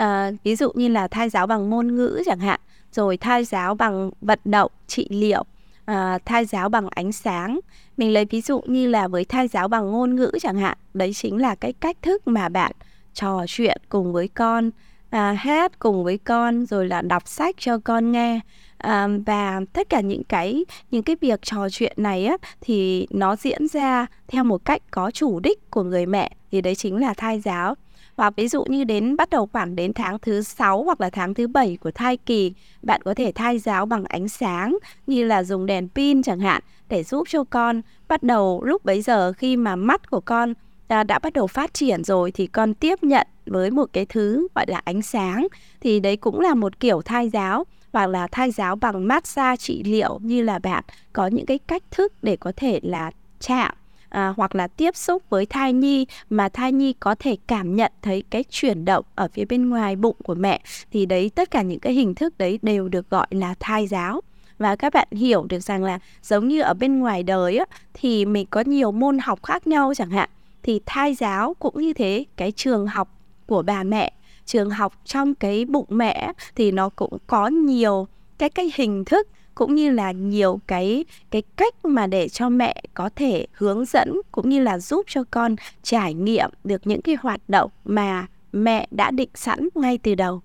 uh, 0.00 0.34
ví 0.44 0.56
dụ 0.56 0.72
như 0.74 0.88
là 0.88 1.08
thai 1.08 1.28
giáo 1.28 1.46
bằng 1.46 1.70
ngôn 1.70 1.96
ngữ 1.96 2.22
chẳng 2.26 2.40
hạn, 2.40 2.60
rồi 2.92 3.16
thai 3.16 3.44
giáo 3.44 3.74
bằng 3.74 4.10
vận 4.20 4.38
động, 4.44 4.72
trị 4.86 5.06
liệu, 5.10 5.44
à, 5.84 6.18
thai 6.24 6.44
giáo 6.44 6.68
bằng 6.68 6.88
ánh 6.88 7.12
sáng. 7.12 7.60
Mình 7.96 8.12
lấy 8.12 8.24
ví 8.24 8.40
dụ 8.40 8.60
như 8.60 8.88
là 8.88 9.08
với 9.08 9.24
thai 9.24 9.48
giáo 9.48 9.68
bằng 9.68 9.92
ngôn 9.92 10.16
ngữ 10.16 10.30
chẳng 10.40 10.56
hạn, 10.56 10.78
đấy 10.94 11.12
chính 11.14 11.36
là 11.36 11.54
cái 11.54 11.72
cách 11.72 11.96
thức 12.02 12.28
mà 12.28 12.48
bạn 12.48 12.72
trò 13.14 13.44
chuyện 13.48 13.80
cùng 13.88 14.12
với 14.12 14.28
con 14.28 14.70
à, 15.10 15.32
hát 15.32 15.78
cùng 15.78 16.04
với 16.04 16.18
con 16.18 16.66
rồi 16.66 16.86
là 16.86 17.02
đọc 17.02 17.28
sách 17.28 17.54
cho 17.58 17.78
con 17.78 18.12
nghe 18.12 18.40
à, 18.86 19.08
và 19.26 19.60
tất 19.72 19.88
cả 19.88 20.00
những 20.00 20.24
cái 20.24 20.64
những 20.90 21.02
cái 21.02 21.16
việc 21.20 21.42
trò 21.42 21.68
chuyện 21.70 21.92
này 21.96 22.26
á 22.26 22.36
thì 22.60 23.06
nó 23.10 23.36
diễn 23.36 23.68
ra 23.68 24.06
theo 24.28 24.44
một 24.44 24.64
cách 24.64 24.82
có 24.90 25.10
chủ 25.10 25.40
đích 25.40 25.70
của 25.70 25.82
người 25.82 26.06
mẹ 26.06 26.30
thì 26.50 26.60
đấy 26.60 26.74
chính 26.74 26.96
là 26.96 27.14
thai 27.14 27.40
giáo. 27.40 27.74
Và 28.16 28.30
ví 28.30 28.48
dụ 28.48 28.64
như 28.64 28.84
đến 28.84 29.16
bắt 29.16 29.30
đầu 29.30 29.48
khoảng 29.52 29.76
đến 29.76 29.92
tháng 29.92 30.18
thứ 30.18 30.42
6 30.42 30.82
hoặc 30.82 31.00
là 31.00 31.10
tháng 31.10 31.34
thứ 31.34 31.46
7 31.46 31.78
của 31.80 31.90
thai 31.90 32.16
kỳ, 32.16 32.52
bạn 32.82 33.02
có 33.04 33.14
thể 33.14 33.32
thai 33.34 33.58
giáo 33.58 33.86
bằng 33.86 34.04
ánh 34.04 34.28
sáng 34.28 34.78
như 35.06 35.24
là 35.24 35.42
dùng 35.42 35.66
đèn 35.66 35.88
pin 35.88 36.22
chẳng 36.22 36.40
hạn 36.40 36.62
để 36.88 37.02
giúp 37.04 37.28
cho 37.30 37.44
con 37.44 37.82
bắt 38.08 38.22
đầu 38.22 38.62
lúc 38.64 38.84
bấy 38.84 39.02
giờ 39.02 39.32
khi 39.32 39.56
mà 39.56 39.76
mắt 39.76 40.10
của 40.10 40.20
con 40.20 40.54
đã, 40.88 41.04
đã 41.04 41.18
bắt 41.18 41.32
đầu 41.32 41.46
phát 41.46 41.74
triển 41.74 42.04
rồi 42.04 42.32
thì 42.32 42.46
con 42.46 42.74
tiếp 42.74 43.02
nhận 43.02 43.26
với 43.46 43.70
một 43.70 43.90
cái 43.92 44.06
thứ 44.06 44.48
gọi 44.54 44.64
là 44.68 44.80
ánh 44.84 45.02
sáng. 45.02 45.46
Thì 45.80 46.00
đấy 46.00 46.16
cũng 46.16 46.40
là 46.40 46.54
một 46.54 46.80
kiểu 46.80 47.02
thai 47.02 47.28
giáo 47.28 47.64
hoặc 47.96 48.06
là 48.06 48.26
thai 48.26 48.50
giáo 48.50 48.76
bằng 48.76 49.08
massage 49.08 49.56
trị 49.56 49.82
liệu 49.82 50.18
như 50.22 50.42
là 50.42 50.58
bạn 50.58 50.84
có 51.12 51.26
những 51.26 51.46
cái 51.46 51.58
cách 51.58 51.82
thức 51.90 52.12
để 52.22 52.36
có 52.36 52.52
thể 52.56 52.80
là 52.82 53.10
chạm 53.40 53.74
à, 54.08 54.34
hoặc 54.36 54.54
là 54.54 54.68
tiếp 54.68 54.96
xúc 54.96 55.22
với 55.30 55.46
thai 55.46 55.72
nhi 55.72 56.06
mà 56.30 56.48
thai 56.48 56.72
nhi 56.72 56.92
có 56.92 57.14
thể 57.18 57.36
cảm 57.46 57.76
nhận 57.76 57.92
thấy 58.02 58.24
cái 58.30 58.44
chuyển 58.50 58.84
động 58.84 59.04
ở 59.14 59.28
phía 59.32 59.44
bên 59.44 59.68
ngoài 59.68 59.96
bụng 59.96 60.16
của 60.24 60.34
mẹ 60.34 60.60
thì 60.92 61.06
đấy 61.06 61.30
tất 61.34 61.50
cả 61.50 61.62
những 61.62 61.80
cái 61.80 61.92
hình 61.92 62.14
thức 62.14 62.38
đấy 62.38 62.58
đều 62.62 62.88
được 62.88 63.10
gọi 63.10 63.26
là 63.30 63.54
thai 63.60 63.86
giáo. 63.86 64.20
Và 64.58 64.76
các 64.76 64.92
bạn 64.92 65.08
hiểu 65.10 65.46
được 65.48 65.60
rằng 65.60 65.84
là 65.84 65.98
giống 66.22 66.48
như 66.48 66.60
ở 66.60 66.74
bên 66.74 66.98
ngoài 66.98 67.22
đời 67.22 67.56
á, 67.58 67.64
thì 67.94 68.24
mình 68.24 68.46
có 68.50 68.60
nhiều 68.66 68.92
môn 68.92 69.18
học 69.18 69.42
khác 69.42 69.66
nhau 69.66 69.92
chẳng 69.96 70.10
hạn 70.10 70.28
thì 70.62 70.80
thai 70.86 71.14
giáo 71.14 71.54
cũng 71.58 71.82
như 71.82 71.92
thế 71.92 72.24
cái 72.36 72.52
trường 72.52 72.86
học 72.86 73.08
của 73.46 73.62
bà 73.62 73.82
mẹ 73.82 74.12
trường 74.46 74.70
học 74.70 74.92
trong 75.04 75.34
cái 75.34 75.64
bụng 75.64 75.86
mẹ 75.88 76.32
thì 76.54 76.70
nó 76.72 76.88
cũng 76.88 77.18
có 77.26 77.46
nhiều 77.46 78.06
cái 78.38 78.50
cái 78.50 78.72
hình 78.74 79.04
thức 79.04 79.28
cũng 79.54 79.74
như 79.74 79.90
là 79.90 80.12
nhiều 80.12 80.60
cái 80.66 81.04
cái 81.30 81.42
cách 81.56 81.84
mà 81.84 82.06
để 82.06 82.28
cho 82.28 82.48
mẹ 82.48 82.82
có 82.94 83.10
thể 83.16 83.46
hướng 83.52 83.84
dẫn 83.84 84.20
cũng 84.32 84.48
như 84.48 84.62
là 84.62 84.78
giúp 84.78 85.06
cho 85.08 85.24
con 85.30 85.56
trải 85.82 86.14
nghiệm 86.14 86.50
được 86.64 86.86
những 86.86 87.02
cái 87.02 87.16
hoạt 87.20 87.40
động 87.48 87.70
mà 87.84 88.26
mẹ 88.52 88.88
đã 88.90 89.10
định 89.10 89.30
sẵn 89.34 89.68
ngay 89.74 89.98
từ 89.98 90.14
đầu 90.14 90.42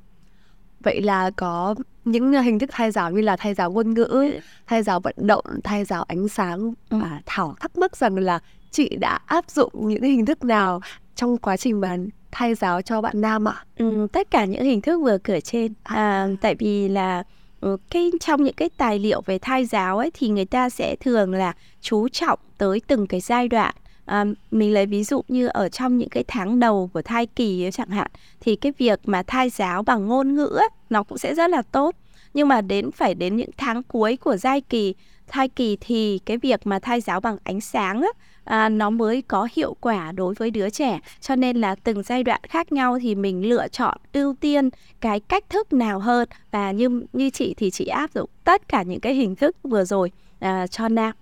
vậy 0.80 1.02
là 1.02 1.32
có 1.36 1.76
những 2.06 2.34
hình 2.34 2.60
thức 2.60 2.70
thay 2.74 2.92
giáo 2.92 3.12
như 3.12 3.22
là 3.22 3.36
thay 3.36 3.54
giáo 3.54 3.72
ngôn 3.72 3.94
ngữ 3.94 4.32
thay 4.68 4.84
giáo 4.84 5.00
vận 5.00 5.16
động 5.18 5.46
thay 5.64 5.86
giáo 5.86 6.04
ánh 6.04 6.28
sáng 6.28 6.74
ừ. 6.90 6.98
và 6.98 7.22
thảo 7.26 7.56
thắc 7.60 7.78
mắc 7.78 7.98
rằng 7.98 8.18
là 8.18 8.40
chị 8.72 8.96
đã 8.96 9.20
áp 9.26 9.50
dụng 9.50 9.72
những 9.88 10.04
hình 10.04 10.26
thức 10.26 10.44
nào 10.44 10.82
trong 11.16 11.38
quá 11.38 11.58
trình 11.58 11.82
mà 11.82 11.98
thay 12.32 12.56
giáo 12.56 12.82
cho 12.82 13.02
bạn 13.02 13.22
nam 13.22 13.48
ạ? 13.48 13.66
Ừ, 13.78 14.08
tất 14.12 14.32
cả 14.32 14.46
những 14.46 14.64
hình 14.64 14.82
thức 14.82 15.02
vừa 15.04 15.18
kể 15.18 15.42
trên. 15.42 15.74
À, 15.84 16.28
tại 16.42 16.56
vì 16.56 16.90
là 16.90 17.24
ừ, 17.62 17.78
cái 17.90 18.12
trong 18.20 18.44
những 18.44 18.56
cái 18.56 18.70
tài 18.78 19.00
liệu 19.00 19.22
về 19.22 19.40
thai 19.40 19.66
giáo 19.66 19.98
ấy 19.98 20.12
thì 20.14 20.30
người 20.30 20.46
ta 20.46 20.70
sẽ 20.70 20.96
thường 20.96 21.34
là 21.34 21.54
chú 21.82 22.08
trọng 22.10 22.40
tới 22.58 22.82
từng 22.88 23.08
cái 23.08 23.20
giai 23.20 23.48
đoạn 23.48 23.76
À, 24.06 24.26
mình 24.52 24.74
lấy 24.74 24.86
ví 24.86 25.04
dụ 25.04 25.24
như 25.28 25.48
ở 25.48 25.70
trong 25.70 25.98
những 25.98 26.10
cái 26.10 26.24
tháng 26.28 26.60
đầu 26.60 26.90
của 26.94 27.02
thai 27.02 27.26
kỳ 27.26 27.66
ấy 27.66 27.72
chẳng 27.72 27.90
hạn 27.90 28.08
thì 28.40 28.56
cái 28.56 28.74
việc 28.78 29.00
mà 29.06 29.24
thai 29.24 29.50
giáo 29.50 29.84
bằng 29.84 30.08
ngôn 30.08 30.36
ngữ 30.36 30.58
ấy, 30.60 30.70
nó 30.90 31.04
cũng 31.04 31.18
sẽ 31.18 31.36
rất 31.36 31.50
là 31.50 31.62
tốt 31.62 31.96
nhưng 32.34 32.48
mà 32.48 32.62
đến 32.62 32.92
phải 32.92 33.16
đến 33.16 33.36
những 33.36 33.50
tháng 33.58 33.84
cuối 33.84 34.18
của 34.18 34.38
giai 34.38 34.62
kỳ 34.62 34.96
thai 35.28 35.50
kỳ 35.50 35.78
thì 35.82 36.20
cái 36.26 36.38
việc 36.38 36.68
mà 36.68 36.80
thai 36.80 37.02
giáo 37.02 37.20
bằng 37.20 37.38
ánh 37.44 37.62
sáng 37.62 38.02
á, 38.02 38.08
à, 38.44 38.70
nó 38.70 38.90
mới 38.90 39.22
có 39.22 39.48
hiệu 39.54 39.76
quả 39.82 40.12
đối 40.12 40.34
với 40.34 40.52
đứa 40.52 40.70
trẻ. 40.70 41.00
Cho 41.22 41.36
nên 41.36 41.58
là 41.58 41.76
từng 41.76 42.04
giai 42.04 42.24
đoạn 42.24 42.42
khác 42.44 42.72
nhau 42.72 43.00
thì 43.02 43.16
mình 43.16 43.50
lựa 43.50 43.68
chọn 43.68 43.98
ưu 44.14 44.36
tiên 44.40 44.70
cái 45.00 45.20
cách 45.20 45.44
thức 45.50 45.74
nào 45.74 46.00
hơn. 46.00 46.30
Và 46.52 46.72
như 46.72 47.04
như 47.14 47.30
chị 47.30 47.54
thì 47.58 47.72
chị 47.72 47.86
áp 47.86 48.12
dụng 48.14 48.30
tất 48.44 48.68
cả 48.68 48.84
những 48.84 49.00
cái 49.00 49.14
hình 49.14 49.36
thức 49.36 49.56
vừa 49.64 49.84
rồi 49.84 50.12
à, 50.40 50.68
cho 50.68 50.88
nam. 50.88 51.14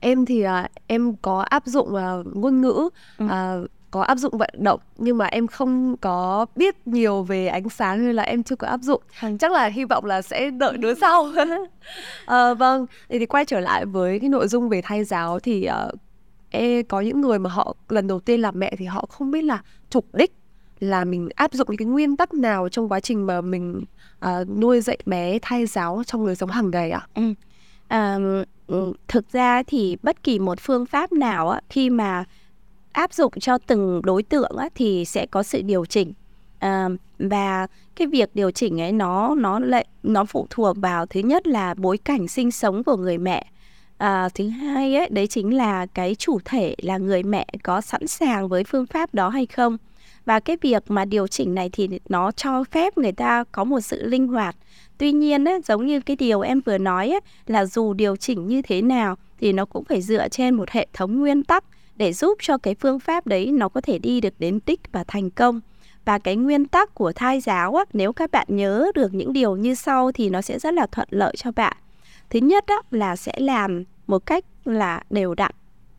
Em 0.00 0.24
thì 0.24 0.42
à, 0.42 0.68
em 0.86 1.16
có 1.16 1.40
áp 1.40 1.66
dụng 1.66 1.94
à, 1.94 2.12
ngôn 2.34 2.60
ngữ 2.60 2.88
ừ. 3.18 3.26
à, 3.30 3.56
có 3.90 4.02
áp 4.02 4.18
dụng 4.18 4.38
vận 4.38 4.50
động 4.58 4.80
nhưng 4.96 5.18
mà 5.18 5.26
em 5.26 5.46
không 5.46 5.96
có 5.96 6.46
biết 6.56 6.86
nhiều 6.86 7.22
về 7.22 7.46
ánh 7.46 7.68
sáng 7.68 8.06
nên 8.06 8.16
là 8.16 8.22
em 8.22 8.42
chưa 8.42 8.56
có 8.56 8.66
áp 8.66 8.80
dụng. 8.82 9.02
Chắc 9.40 9.52
là 9.52 9.66
hy 9.66 9.84
vọng 9.84 10.04
là 10.04 10.22
sẽ 10.22 10.50
đợi 10.50 10.76
đứa 10.76 10.94
sau. 10.94 11.32
À, 12.26 12.54
vâng 12.58 12.86
thì, 13.08 13.18
thì 13.18 13.26
quay 13.26 13.44
trở 13.44 13.60
lại 13.60 13.86
với 13.86 14.20
cái 14.20 14.28
nội 14.28 14.48
dung 14.48 14.68
về 14.68 14.80
thay 14.84 15.04
giáo 15.04 15.40
thì 15.40 15.68
uh, 15.88 15.94
e, 16.50 16.82
có 16.82 17.00
những 17.00 17.20
người 17.20 17.38
mà 17.38 17.50
họ 17.50 17.76
lần 17.88 18.06
đầu 18.06 18.20
tiên 18.20 18.40
làm 18.40 18.58
mẹ 18.58 18.74
thì 18.78 18.84
họ 18.84 19.06
không 19.08 19.30
biết 19.30 19.42
là 19.42 19.62
trục 19.90 20.14
đích 20.14 20.32
là 20.80 21.04
mình 21.04 21.28
áp 21.34 21.52
dụng 21.52 21.66
những 21.70 21.76
cái 21.76 21.86
nguyên 21.86 22.16
tắc 22.16 22.34
nào 22.34 22.68
trong 22.68 22.88
quá 22.88 23.00
trình 23.00 23.26
mà 23.26 23.40
mình 23.40 23.84
uh, 24.26 24.48
nuôi 24.48 24.80
dạy 24.80 24.98
bé 25.06 25.38
thay 25.42 25.66
giáo 25.66 26.02
trong 26.06 26.26
đời 26.26 26.36
sống 26.36 26.50
hàng 26.50 26.70
ngày 26.70 26.90
ạ? 26.90 27.06
Ừ. 27.14 27.22
À, 27.88 28.18
ừ, 28.66 28.92
thực 29.08 29.32
ra 29.32 29.62
thì 29.66 29.96
bất 30.02 30.22
kỳ 30.22 30.38
một 30.38 30.60
phương 30.60 30.86
pháp 30.86 31.12
nào 31.12 31.48
á, 31.48 31.60
khi 31.70 31.90
mà 31.90 32.24
áp 32.92 33.12
dụng 33.12 33.32
cho 33.40 33.58
từng 33.58 34.00
đối 34.04 34.22
tượng 34.22 34.56
á, 34.56 34.68
thì 34.74 35.04
sẽ 35.04 35.26
có 35.26 35.42
sự 35.42 35.62
điều 35.62 35.84
chỉnh 35.84 36.12
à, 36.58 36.88
và 37.18 37.66
cái 37.96 38.06
việc 38.06 38.30
điều 38.34 38.50
chỉnh 38.50 38.80
ấy 38.80 38.92
nó 38.92 39.34
nó 39.34 39.58
lại 39.58 39.86
nó 40.02 40.24
phụ 40.24 40.46
thuộc 40.50 40.76
vào 40.76 41.06
thứ 41.06 41.20
nhất 41.20 41.46
là 41.46 41.74
bối 41.74 41.98
cảnh 41.98 42.28
sinh 42.28 42.50
sống 42.50 42.84
của 42.84 42.96
người 42.96 43.18
mẹ 43.18 43.46
À, 43.98 44.28
thứ 44.34 44.48
hai 44.48 44.96
ấy, 44.96 45.08
đấy 45.10 45.26
chính 45.26 45.56
là 45.56 45.86
cái 45.86 46.14
chủ 46.14 46.38
thể 46.44 46.74
là 46.82 46.98
người 46.98 47.22
mẹ 47.22 47.46
có 47.62 47.80
sẵn 47.80 48.06
sàng 48.06 48.48
với 48.48 48.64
phương 48.64 48.86
pháp 48.86 49.14
đó 49.14 49.28
hay 49.28 49.46
không. 49.46 49.76
Và 50.24 50.40
cái 50.40 50.56
việc 50.62 50.82
mà 50.88 51.04
điều 51.04 51.26
chỉnh 51.26 51.54
này 51.54 51.70
thì 51.72 51.88
nó 52.08 52.30
cho 52.30 52.64
phép 52.64 52.98
người 52.98 53.12
ta 53.12 53.44
có 53.52 53.64
một 53.64 53.80
sự 53.80 54.06
linh 54.06 54.28
hoạt. 54.28 54.56
Tuy 54.98 55.12
nhiên 55.12 55.44
ấy, 55.44 55.60
giống 55.64 55.86
như 55.86 56.00
cái 56.00 56.16
điều 56.16 56.40
em 56.40 56.60
vừa 56.60 56.78
nói 56.78 57.10
ấy, 57.10 57.20
là 57.46 57.64
dù 57.64 57.92
điều 57.92 58.16
chỉnh 58.16 58.46
như 58.46 58.62
thế 58.62 58.82
nào 58.82 59.16
thì 59.40 59.52
nó 59.52 59.64
cũng 59.64 59.84
phải 59.84 60.02
dựa 60.02 60.28
trên 60.28 60.54
một 60.54 60.70
hệ 60.70 60.86
thống 60.92 61.20
nguyên 61.20 61.44
tắc 61.44 61.64
để 61.96 62.12
giúp 62.12 62.38
cho 62.42 62.58
cái 62.58 62.74
phương 62.74 63.00
pháp 63.00 63.26
đấy 63.26 63.52
nó 63.52 63.68
có 63.68 63.80
thể 63.80 63.98
đi 63.98 64.20
được 64.20 64.34
đến 64.38 64.58
đích 64.66 64.80
và 64.92 65.04
thành 65.04 65.30
công. 65.30 65.60
Và 66.04 66.18
cái 66.18 66.36
nguyên 66.36 66.66
tắc 66.66 66.94
của 66.94 67.12
thai 67.12 67.40
giáo 67.40 67.74
á, 67.74 67.84
nếu 67.92 68.12
các 68.12 68.30
bạn 68.30 68.46
nhớ 68.50 68.90
được 68.94 69.14
những 69.14 69.32
điều 69.32 69.56
như 69.56 69.74
sau 69.74 70.12
thì 70.12 70.30
nó 70.30 70.40
sẽ 70.40 70.58
rất 70.58 70.74
là 70.74 70.86
thuận 70.86 71.08
lợi 71.10 71.34
cho 71.36 71.52
bạn. 71.52 71.76
Thứ 72.30 72.38
nhất 72.38 72.64
đó 72.66 72.82
là 72.90 73.16
sẽ 73.16 73.32
làm 73.36 73.84
một 74.06 74.26
cách 74.26 74.44
là 74.64 75.02
đều 75.10 75.34
đặn. 75.34 75.52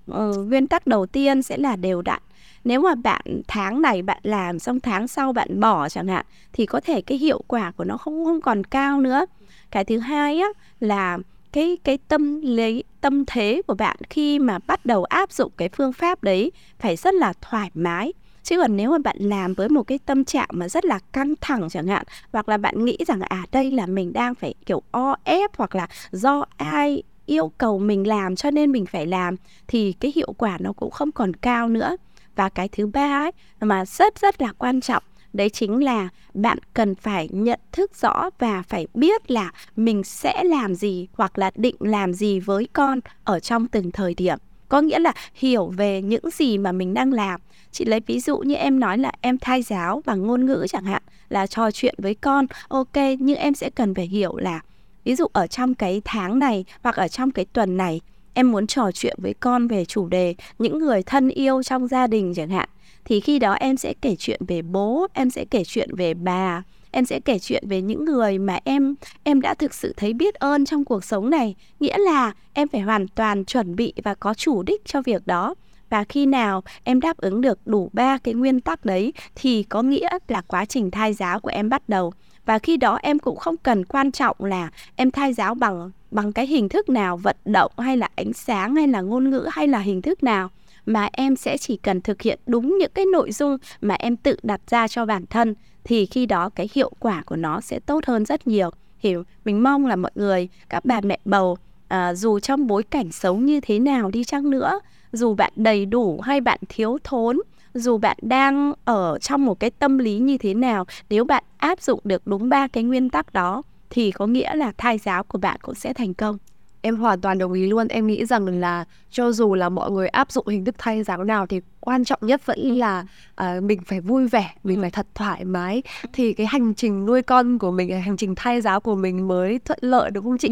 Ừ, 0.07 0.45
nguyên 0.49 0.67
tắc 0.67 0.87
đầu 0.87 1.05
tiên 1.05 1.41
sẽ 1.41 1.57
là 1.57 1.75
đều 1.75 2.01
đặn. 2.01 2.21
Nếu 2.63 2.81
mà 2.81 2.95
bạn 2.95 3.41
tháng 3.47 3.81
này 3.81 4.01
bạn 4.01 4.19
làm 4.23 4.59
xong 4.59 4.79
tháng 4.79 5.07
sau 5.07 5.33
bạn 5.33 5.59
bỏ 5.59 5.89
chẳng 5.89 6.07
hạn 6.07 6.25
thì 6.53 6.65
có 6.65 6.79
thể 6.79 7.01
cái 7.01 7.17
hiệu 7.17 7.41
quả 7.47 7.71
của 7.71 7.83
nó 7.83 7.97
không 7.97 8.25
không 8.25 8.41
còn 8.41 8.63
cao 8.63 9.01
nữa. 9.01 9.25
Cái 9.71 9.85
thứ 9.85 9.97
hai 9.97 10.39
á 10.39 10.47
là 10.79 11.17
cái 11.53 11.77
cái 11.83 11.97
tâm 12.07 12.41
lấy 12.41 12.83
tâm 13.01 13.25
thế 13.25 13.61
của 13.67 13.73
bạn 13.73 13.97
khi 14.09 14.39
mà 14.39 14.59
bắt 14.67 14.85
đầu 14.85 15.03
áp 15.03 15.31
dụng 15.31 15.51
cái 15.57 15.69
phương 15.69 15.93
pháp 15.93 16.23
đấy 16.23 16.51
phải 16.79 16.95
rất 16.95 17.13
là 17.13 17.33
thoải 17.41 17.71
mái 17.73 18.13
chứ 18.47 18.57
còn 18.57 18.75
nếu 18.75 18.91
mà 18.91 18.97
bạn 18.97 19.17
làm 19.19 19.53
với 19.53 19.69
một 19.69 19.83
cái 19.83 19.99
tâm 20.05 20.25
trạng 20.25 20.49
mà 20.51 20.69
rất 20.69 20.85
là 20.85 20.99
căng 21.13 21.33
thẳng 21.41 21.69
chẳng 21.69 21.87
hạn, 21.87 22.03
hoặc 22.31 22.49
là 22.49 22.57
bạn 22.57 22.85
nghĩ 22.85 22.97
rằng 23.07 23.21
à 23.21 23.45
đây 23.51 23.71
là 23.71 23.85
mình 23.85 24.13
đang 24.13 24.35
phải, 24.35 24.53
kiểu, 24.65 24.81
o 24.91 25.15
ép 25.23 25.57
hoặc 25.57 25.75
là 25.75 25.87
do 26.11 26.45
ai 26.57 27.03
yêu 27.25 27.51
cầu 27.57 27.79
mình 27.79 28.07
làm 28.07 28.35
cho 28.35 28.51
nên 28.51 28.71
mình 28.71 28.85
phải 28.85 29.05
làm 29.05 29.35
thì 29.67 29.93
cái 29.93 30.11
hiệu 30.15 30.33
quả 30.37 30.57
nó 30.59 30.73
cũng 30.73 30.91
không 30.91 31.11
còn 31.11 31.33
cao 31.33 31.69
nữa. 31.69 31.97
Và 32.35 32.49
cái 32.49 32.67
thứ 32.67 32.87
ba 32.87 33.19
ấy, 33.19 33.31
mà 33.61 33.85
rất 33.85 34.19
rất 34.19 34.41
là 34.41 34.53
quan 34.57 34.81
trọng, 34.81 35.03
đấy 35.33 35.49
chính 35.49 35.83
là 35.83 36.09
bạn 36.33 36.57
cần 36.73 36.95
phải 36.95 37.29
nhận 37.31 37.59
thức 37.71 37.91
rõ 38.01 38.29
và 38.39 38.63
phải 38.67 38.87
biết 38.93 39.31
là 39.31 39.51
mình 39.75 40.03
sẽ 40.03 40.43
làm 40.43 40.75
gì 40.75 41.07
hoặc 41.13 41.37
là 41.37 41.51
định 41.55 41.75
làm 41.79 42.13
gì 42.13 42.39
với 42.39 42.67
con 42.73 42.99
ở 43.23 43.39
trong 43.39 43.67
từng 43.67 43.91
thời 43.91 44.13
điểm. 44.13 44.37
Có 44.69 44.81
nghĩa 44.81 44.99
là 44.99 45.13
hiểu 45.33 45.67
về 45.67 46.01
những 46.01 46.29
gì 46.29 46.57
mà 46.57 46.71
mình 46.71 46.93
đang 46.93 47.13
làm 47.13 47.41
chị 47.71 47.85
lấy 47.85 47.99
ví 47.99 48.19
dụ 48.19 48.37
như 48.37 48.55
em 48.55 48.79
nói 48.79 48.97
là 48.97 49.11
em 49.21 49.37
thay 49.37 49.61
giáo 49.61 50.01
bằng 50.05 50.27
ngôn 50.27 50.45
ngữ 50.45 50.65
chẳng 50.69 50.83
hạn, 50.83 51.01
là 51.29 51.47
trò 51.47 51.71
chuyện 51.71 51.95
với 51.97 52.15
con. 52.15 52.45
Ok, 52.67 52.95
nhưng 53.19 53.37
em 53.37 53.53
sẽ 53.55 53.69
cần 53.69 53.93
phải 53.93 54.07
hiểu 54.07 54.37
là 54.37 54.61
ví 55.03 55.15
dụ 55.15 55.25
ở 55.33 55.47
trong 55.47 55.73
cái 55.73 56.01
tháng 56.05 56.39
này 56.39 56.65
hoặc 56.83 56.95
ở 56.95 57.07
trong 57.07 57.31
cái 57.31 57.45
tuần 57.45 57.77
này, 57.77 58.01
em 58.33 58.51
muốn 58.51 58.67
trò 58.67 58.91
chuyện 58.91 59.17
với 59.21 59.33
con 59.33 59.67
về 59.67 59.85
chủ 59.85 60.07
đề 60.07 60.35
những 60.59 60.79
người 60.79 61.03
thân 61.03 61.29
yêu 61.29 61.63
trong 61.63 61.87
gia 61.87 62.07
đình 62.07 62.33
chẳng 62.35 62.49
hạn, 62.49 62.69
thì 63.05 63.19
khi 63.19 63.39
đó 63.39 63.53
em 63.53 63.77
sẽ 63.77 63.93
kể 64.01 64.15
chuyện 64.19 64.41
về 64.47 64.61
bố, 64.61 65.07
em 65.13 65.29
sẽ 65.29 65.45
kể 65.45 65.63
chuyện 65.63 65.95
về 65.95 66.13
bà, 66.13 66.63
em 66.91 67.05
sẽ 67.05 67.19
kể 67.19 67.39
chuyện 67.39 67.63
về 67.67 67.81
những 67.81 68.05
người 68.05 68.39
mà 68.39 68.59
em 68.63 68.95
em 69.23 69.41
đã 69.41 69.53
thực 69.53 69.73
sự 69.73 69.93
thấy 69.97 70.13
biết 70.13 70.35
ơn 70.35 70.65
trong 70.65 70.85
cuộc 70.85 71.03
sống 71.03 71.29
này. 71.29 71.55
Nghĩa 71.79 71.97
là 71.97 72.33
em 72.53 72.67
phải 72.67 72.81
hoàn 72.81 73.07
toàn 73.07 73.45
chuẩn 73.45 73.75
bị 73.75 73.93
và 74.03 74.15
có 74.15 74.33
chủ 74.33 74.63
đích 74.63 74.85
cho 74.85 75.01
việc 75.01 75.27
đó 75.27 75.55
và 75.89 76.03
khi 76.03 76.25
nào 76.25 76.63
em 76.83 76.99
đáp 76.99 77.17
ứng 77.17 77.41
được 77.41 77.59
đủ 77.65 77.89
ba 77.93 78.17
cái 78.17 78.33
nguyên 78.33 78.61
tắc 78.61 78.85
đấy 78.85 79.13
thì 79.35 79.63
có 79.63 79.81
nghĩa 79.81 80.09
là 80.27 80.41
quá 80.41 80.65
trình 80.65 80.91
thai 80.91 81.13
giáo 81.13 81.39
của 81.39 81.49
em 81.49 81.69
bắt 81.69 81.89
đầu. 81.89 82.13
Và 82.45 82.59
khi 82.59 82.77
đó 82.77 82.99
em 83.01 83.19
cũng 83.19 83.37
không 83.37 83.57
cần 83.57 83.85
quan 83.85 84.11
trọng 84.11 84.37
là 84.39 84.69
em 84.95 85.11
thai 85.11 85.33
giáo 85.33 85.55
bằng 85.55 85.91
bằng 86.11 86.33
cái 86.33 86.47
hình 86.47 86.69
thức 86.69 86.89
nào 86.89 87.17
vận 87.17 87.35
động 87.45 87.71
hay 87.77 87.97
là 87.97 88.09
ánh 88.15 88.33
sáng 88.33 88.75
hay 88.75 88.87
là 88.87 89.01
ngôn 89.01 89.29
ngữ 89.29 89.47
hay 89.51 89.67
là 89.67 89.79
hình 89.79 90.01
thức 90.01 90.23
nào 90.23 90.49
mà 90.85 91.09
em 91.11 91.35
sẽ 91.35 91.57
chỉ 91.57 91.77
cần 91.77 92.01
thực 92.01 92.21
hiện 92.21 92.39
đúng 92.47 92.77
những 92.77 92.91
cái 92.93 93.05
nội 93.05 93.31
dung 93.31 93.57
mà 93.81 93.95
em 93.95 94.17
tự 94.17 94.37
đặt 94.43 94.61
ra 94.67 94.87
cho 94.87 95.05
bản 95.05 95.25
thân 95.29 95.55
thì 95.83 96.05
khi 96.05 96.25
đó 96.25 96.49
cái 96.49 96.69
hiệu 96.73 96.91
quả 96.99 97.23
của 97.25 97.35
nó 97.35 97.61
sẽ 97.61 97.79
tốt 97.79 98.05
hơn 98.05 98.25
rất 98.25 98.47
nhiều. 98.47 98.69
Thì 99.01 99.15
mình 99.45 99.63
mong 99.63 99.85
là 99.85 99.95
mọi 99.95 100.11
người 100.15 100.49
các 100.69 100.85
bà 100.85 101.01
mẹ 101.01 101.19
bầu 101.25 101.57
à, 101.87 102.13
dù 102.13 102.39
trong 102.39 102.67
bối 102.67 102.83
cảnh 102.83 103.11
sống 103.11 103.45
như 103.45 103.59
thế 103.59 103.79
nào 103.79 104.11
đi 104.11 104.23
chăng 104.23 104.49
nữa 104.49 104.79
dù 105.17 105.33
bạn 105.33 105.53
đầy 105.55 105.85
đủ 105.85 106.21
hay 106.21 106.41
bạn 106.41 106.59
thiếu 106.69 106.97
thốn 107.03 107.37
dù 107.73 107.97
bạn 107.97 108.17
đang 108.21 108.73
ở 108.85 109.17
trong 109.21 109.45
một 109.45 109.59
cái 109.59 109.69
tâm 109.69 109.97
lý 109.97 110.19
như 110.19 110.37
thế 110.37 110.53
nào 110.53 110.85
nếu 111.09 111.25
bạn 111.25 111.43
áp 111.57 111.81
dụng 111.81 111.99
được 112.03 112.27
đúng 112.27 112.49
ba 112.49 112.67
cái 112.67 112.83
nguyên 112.83 113.09
tắc 113.09 113.33
đó 113.33 113.63
thì 113.89 114.11
có 114.11 114.27
nghĩa 114.27 114.55
là 114.55 114.71
thai 114.77 114.97
giáo 114.97 115.23
của 115.23 115.37
bạn 115.37 115.59
cũng 115.61 115.75
sẽ 115.75 115.93
thành 115.93 116.13
công. 116.13 116.37
Em 116.81 116.95
hoàn 116.95 117.21
toàn 117.21 117.37
đồng 117.37 117.53
ý 117.53 117.67
luôn. 117.67 117.87
Em 117.87 118.07
nghĩ 118.07 118.25
rằng 118.25 118.47
là 118.59 118.85
cho 119.09 119.31
dù 119.31 119.55
là 119.55 119.69
mọi 119.69 119.91
người 119.91 120.07
áp 120.07 120.31
dụng 120.31 120.47
hình 120.47 120.65
thức 120.65 120.75
thay 120.77 121.03
giáo 121.03 121.23
nào 121.23 121.47
thì 121.47 121.61
quan 121.79 122.05
trọng 122.05 122.19
nhất 122.21 122.45
vẫn 122.45 122.59
là 122.59 123.05
uh, 123.41 123.63
mình 123.63 123.79
phải 123.85 124.01
vui 124.01 124.27
vẻ 124.27 124.53
mình 124.63 124.77
ừ. 124.77 124.81
phải 124.81 124.91
thật 124.91 125.07
thoải 125.15 125.45
mái. 125.45 125.83
Thì 126.13 126.33
cái 126.33 126.47
hành 126.47 126.73
trình 126.73 127.05
nuôi 127.05 127.21
con 127.21 127.59
của 127.59 127.71
mình 127.71 128.01
hành 128.01 128.17
trình 128.17 128.35
thay 128.35 128.61
giáo 128.61 128.79
của 128.79 128.95
mình 128.95 129.27
mới 129.27 129.59
thuận 129.59 129.79
lợi 129.81 130.11
đúng 130.11 130.23
không 130.23 130.37
chị? 130.37 130.49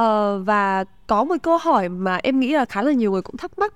Uh, 0.00 0.46
và 0.46 0.84
có 1.06 1.24
một 1.24 1.36
câu 1.42 1.58
hỏi 1.58 1.88
mà 1.88 2.16
em 2.16 2.40
nghĩ 2.40 2.52
là 2.52 2.64
khá 2.64 2.82
là 2.82 2.92
nhiều 2.92 3.12
người 3.12 3.22
cũng 3.22 3.36
thắc 3.36 3.58
mắc 3.58 3.74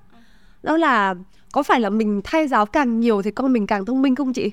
đó 0.63 0.77
là 0.77 1.15
có 1.53 1.63
phải 1.63 1.81
là 1.81 1.91
mình 1.91 2.21
thay 2.25 2.49
giáo 2.49 2.67
càng 2.67 3.01
nhiều 3.01 3.23
thì 3.23 3.31
con 3.31 3.53
mình 3.53 3.67
càng 3.67 3.85
thông 3.85 4.03
minh 4.03 4.15
không 4.15 4.33
chị? 4.33 4.51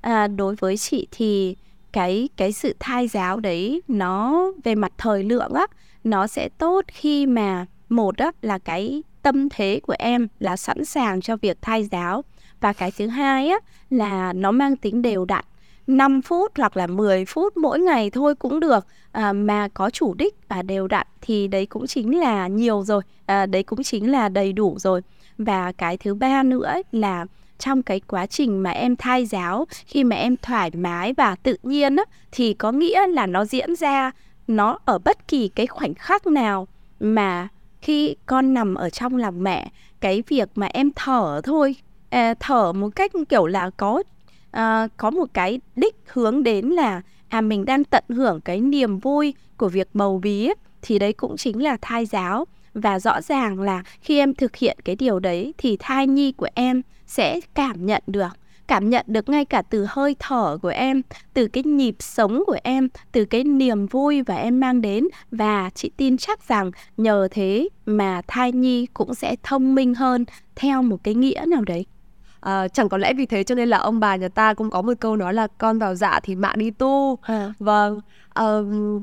À, 0.00 0.26
đối 0.26 0.54
với 0.54 0.76
chị 0.76 1.06
thì 1.10 1.56
cái 1.92 2.28
cái 2.36 2.52
sự 2.52 2.74
thai 2.78 3.08
giáo 3.08 3.40
đấy 3.40 3.82
nó 3.88 4.44
về 4.64 4.74
mặt 4.74 4.92
thời 4.98 5.24
lượng 5.24 5.52
á 5.52 5.66
nó 6.04 6.26
sẽ 6.26 6.48
tốt 6.58 6.84
khi 6.88 7.26
mà 7.26 7.66
một 7.88 8.16
á 8.16 8.32
là 8.42 8.58
cái 8.58 9.02
tâm 9.22 9.48
thế 9.48 9.80
của 9.86 9.94
em 9.98 10.28
là 10.38 10.56
sẵn 10.56 10.84
sàng 10.84 11.20
cho 11.20 11.36
việc 11.36 11.62
thai 11.62 11.84
giáo. 11.84 12.24
Và 12.60 12.72
cái 12.72 12.92
thứ 12.98 13.06
hai 13.06 13.48
á 13.48 13.56
là 13.90 14.32
nó 14.32 14.50
mang 14.50 14.76
tính 14.76 15.02
đều 15.02 15.24
đặn. 15.24 15.44
5 15.86 16.22
phút 16.22 16.52
hoặc 16.56 16.76
là 16.76 16.86
10 16.86 17.24
phút 17.24 17.56
mỗi 17.56 17.78
ngày 17.80 18.10
thôi 18.10 18.34
cũng 18.34 18.60
được 18.60 18.86
à, 19.12 19.32
mà 19.32 19.68
có 19.68 19.90
chủ 19.90 20.14
đích 20.14 20.34
và 20.48 20.62
đều 20.62 20.86
đặn 20.88 21.06
thì 21.20 21.48
đấy 21.48 21.66
cũng 21.66 21.86
chính 21.86 22.18
là 22.18 22.48
nhiều 22.48 22.82
rồi. 22.84 23.02
À, 23.26 23.46
đấy 23.46 23.62
cũng 23.62 23.82
chính 23.82 24.10
là 24.10 24.28
đầy 24.28 24.52
đủ 24.52 24.76
rồi 24.78 25.00
và 25.38 25.72
cái 25.72 25.96
thứ 25.96 26.14
ba 26.14 26.42
nữa 26.42 26.74
là 26.92 27.26
trong 27.58 27.82
cái 27.82 28.00
quá 28.00 28.26
trình 28.26 28.62
mà 28.62 28.70
em 28.70 28.96
thai 28.96 29.26
giáo 29.26 29.66
khi 29.86 30.04
mà 30.04 30.16
em 30.16 30.36
thoải 30.36 30.70
mái 30.74 31.12
và 31.12 31.36
tự 31.42 31.56
nhiên 31.62 31.96
á, 31.96 32.04
thì 32.32 32.54
có 32.54 32.72
nghĩa 32.72 33.06
là 33.06 33.26
nó 33.26 33.44
diễn 33.44 33.76
ra 33.76 34.10
nó 34.48 34.78
ở 34.84 34.98
bất 34.98 35.28
kỳ 35.28 35.48
cái 35.48 35.66
khoảnh 35.66 35.94
khắc 35.94 36.26
nào 36.26 36.68
mà 37.00 37.48
khi 37.80 38.16
con 38.26 38.54
nằm 38.54 38.74
ở 38.74 38.90
trong 38.90 39.16
lòng 39.16 39.42
mẹ 39.42 39.70
cái 40.00 40.22
việc 40.28 40.48
mà 40.54 40.66
em 40.66 40.90
thở 40.96 41.40
thôi 41.44 41.76
à, 42.10 42.34
thở 42.40 42.72
một 42.72 42.88
cách 42.96 43.12
kiểu 43.28 43.46
là 43.46 43.70
có 43.76 44.02
à, 44.50 44.88
có 44.96 45.10
một 45.10 45.26
cái 45.34 45.60
đích 45.76 45.96
hướng 46.06 46.42
đến 46.42 46.66
là 46.66 47.02
à 47.28 47.40
mình 47.40 47.64
đang 47.64 47.84
tận 47.84 48.04
hưởng 48.08 48.40
cái 48.40 48.60
niềm 48.60 48.98
vui 48.98 49.34
của 49.56 49.68
việc 49.68 49.88
bầu 49.94 50.18
bí 50.18 50.46
ấy, 50.46 50.54
thì 50.82 50.98
đấy 50.98 51.12
cũng 51.12 51.36
chính 51.36 51.62
là 51.62 51.76
thai 51.80 52.06
giáo 52.06 52.44
và 52.80 52.98
rõ 52.98 53.20
ràng 53.20 53.60
là 53.60 53.82
khi 54.00 54.18
em 54.18 54.34
thực 54.34 54.56
hiện 54.56 54.78
cái 54.84 54.96
điều 54.96 55.18
đấy 55.18 55.54
thì 55.58 55.76
thai 55.80 56.06
nhi 56.06 56.32
của 56.32 56.48
em 56.54 56.82
sẽ 57.06 57.40
cảm 57.54 57.86
nhận 57.86 58.02
được 58.06 58.28
cảm 58.68 58.90
nhận 58.90 59.04
được 59.08 59.28
ngay 59.28 59.44
cả 59.44 59.62
từ 59.62 59.86
hơi 59.88 60.16
thở 60.18 60.58
của 60.62 60.68
em 60.68 61.02
từ 61.34 61.46
cái 61.46 61.62
nhịp 61.62 61.96
sống 61.98 62.42
của 62.46 62.56
em 62.62 62.88
từ 63.12 63.24
cái 63.24 63.44
niềm 63.44 63.86
vui 63.86 64.22
và 64.22 64.36
em 64.36 64.60
mang 64.60 64.80
đến. 64.80 65.04
Và 65.30 65.70
chị 65.74 65.90
tin 65.96 66.16
chắc 66.16 66.48
rằng 66.48 66.70
nhờ 66.96 67.28
thế 67.30 67.68
mà 67.86 68.22
thai 68.26 68.52
nhi 68.52 68.86
cũng 68.94 69.14
sẽ 69.14 69.36
thông 69.42 69.74
minh 69.74 69.94
hơn 69.94 70.24
theo 70.56 70.82
một 70.82 70.96
cái 71.04 71.14
nghĩa 71.14 71.44
nào 71.46 71.62
đấy. 71.64 71.86
À, 72.40 72.68
chẳng 72.68 72.88
có 72.88 72.98
lẽ 72.98 73.14
vì 73.14 73.26
thế 73.26 73.44
cho 73.44 73.54
nên 73.54 73.68
là 73.68 73.78
ông 73.78 74.00
bà 74.00 74.16
nhà 74.16 74.28
ta 74.28 74.54
cũng 74.54 74.70
có 74.70 74.82
một 74.82 74.92
câu 75.00 75.16
nói 75.16 75.34
là 75.34 75.46
con 75.58 75.78
vào 75.78 75.94
dạ 75.94 76.20
thì 76.22 76.34
mạ 76.34 76.52
đi 76.56 76.70
tu 76.70 77.18
à. 77.22 77.52
vâng 77.58 78.00
à, 78.34 78.44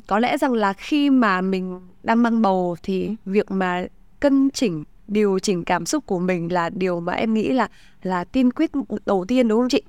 có 0.08 0.20
lẽ 0.20 0.38
rằng 0.38 0.54
là 0.54 0.74
khi 0.74 1.10
mà 1.10 1.42
mình 1.42 1.82
đang 2.06 2.24
mang 2.24 2.42
bầu 2.42 2.76
thì 2.84 3.16
việc 3.26 3.52
mà 3.52 3.86
cân 4.20 4.50
chỉnh 4.50 4.84
điều 5.08 5.40
chỉnh 5.40 5.64
cảm 5.64 5.86
xúc 5.86 6.06
của 6.06 6.20
mình 6.20 6.54
là 6.54 6.70
điều 6.70 7.00
mà 7.00 7.14
em 7.14 7.34
nghĩ 7.34 7.52
là 7.52 7.68
là 8.04 8.24
tiên 8.24 8.52
quyết 8.52 8.72
đầu 9.06 9.26
tiên 9.28 9.48
đúng 9.48 9.60
không 9.60 9.70
chị? 9.70 9.82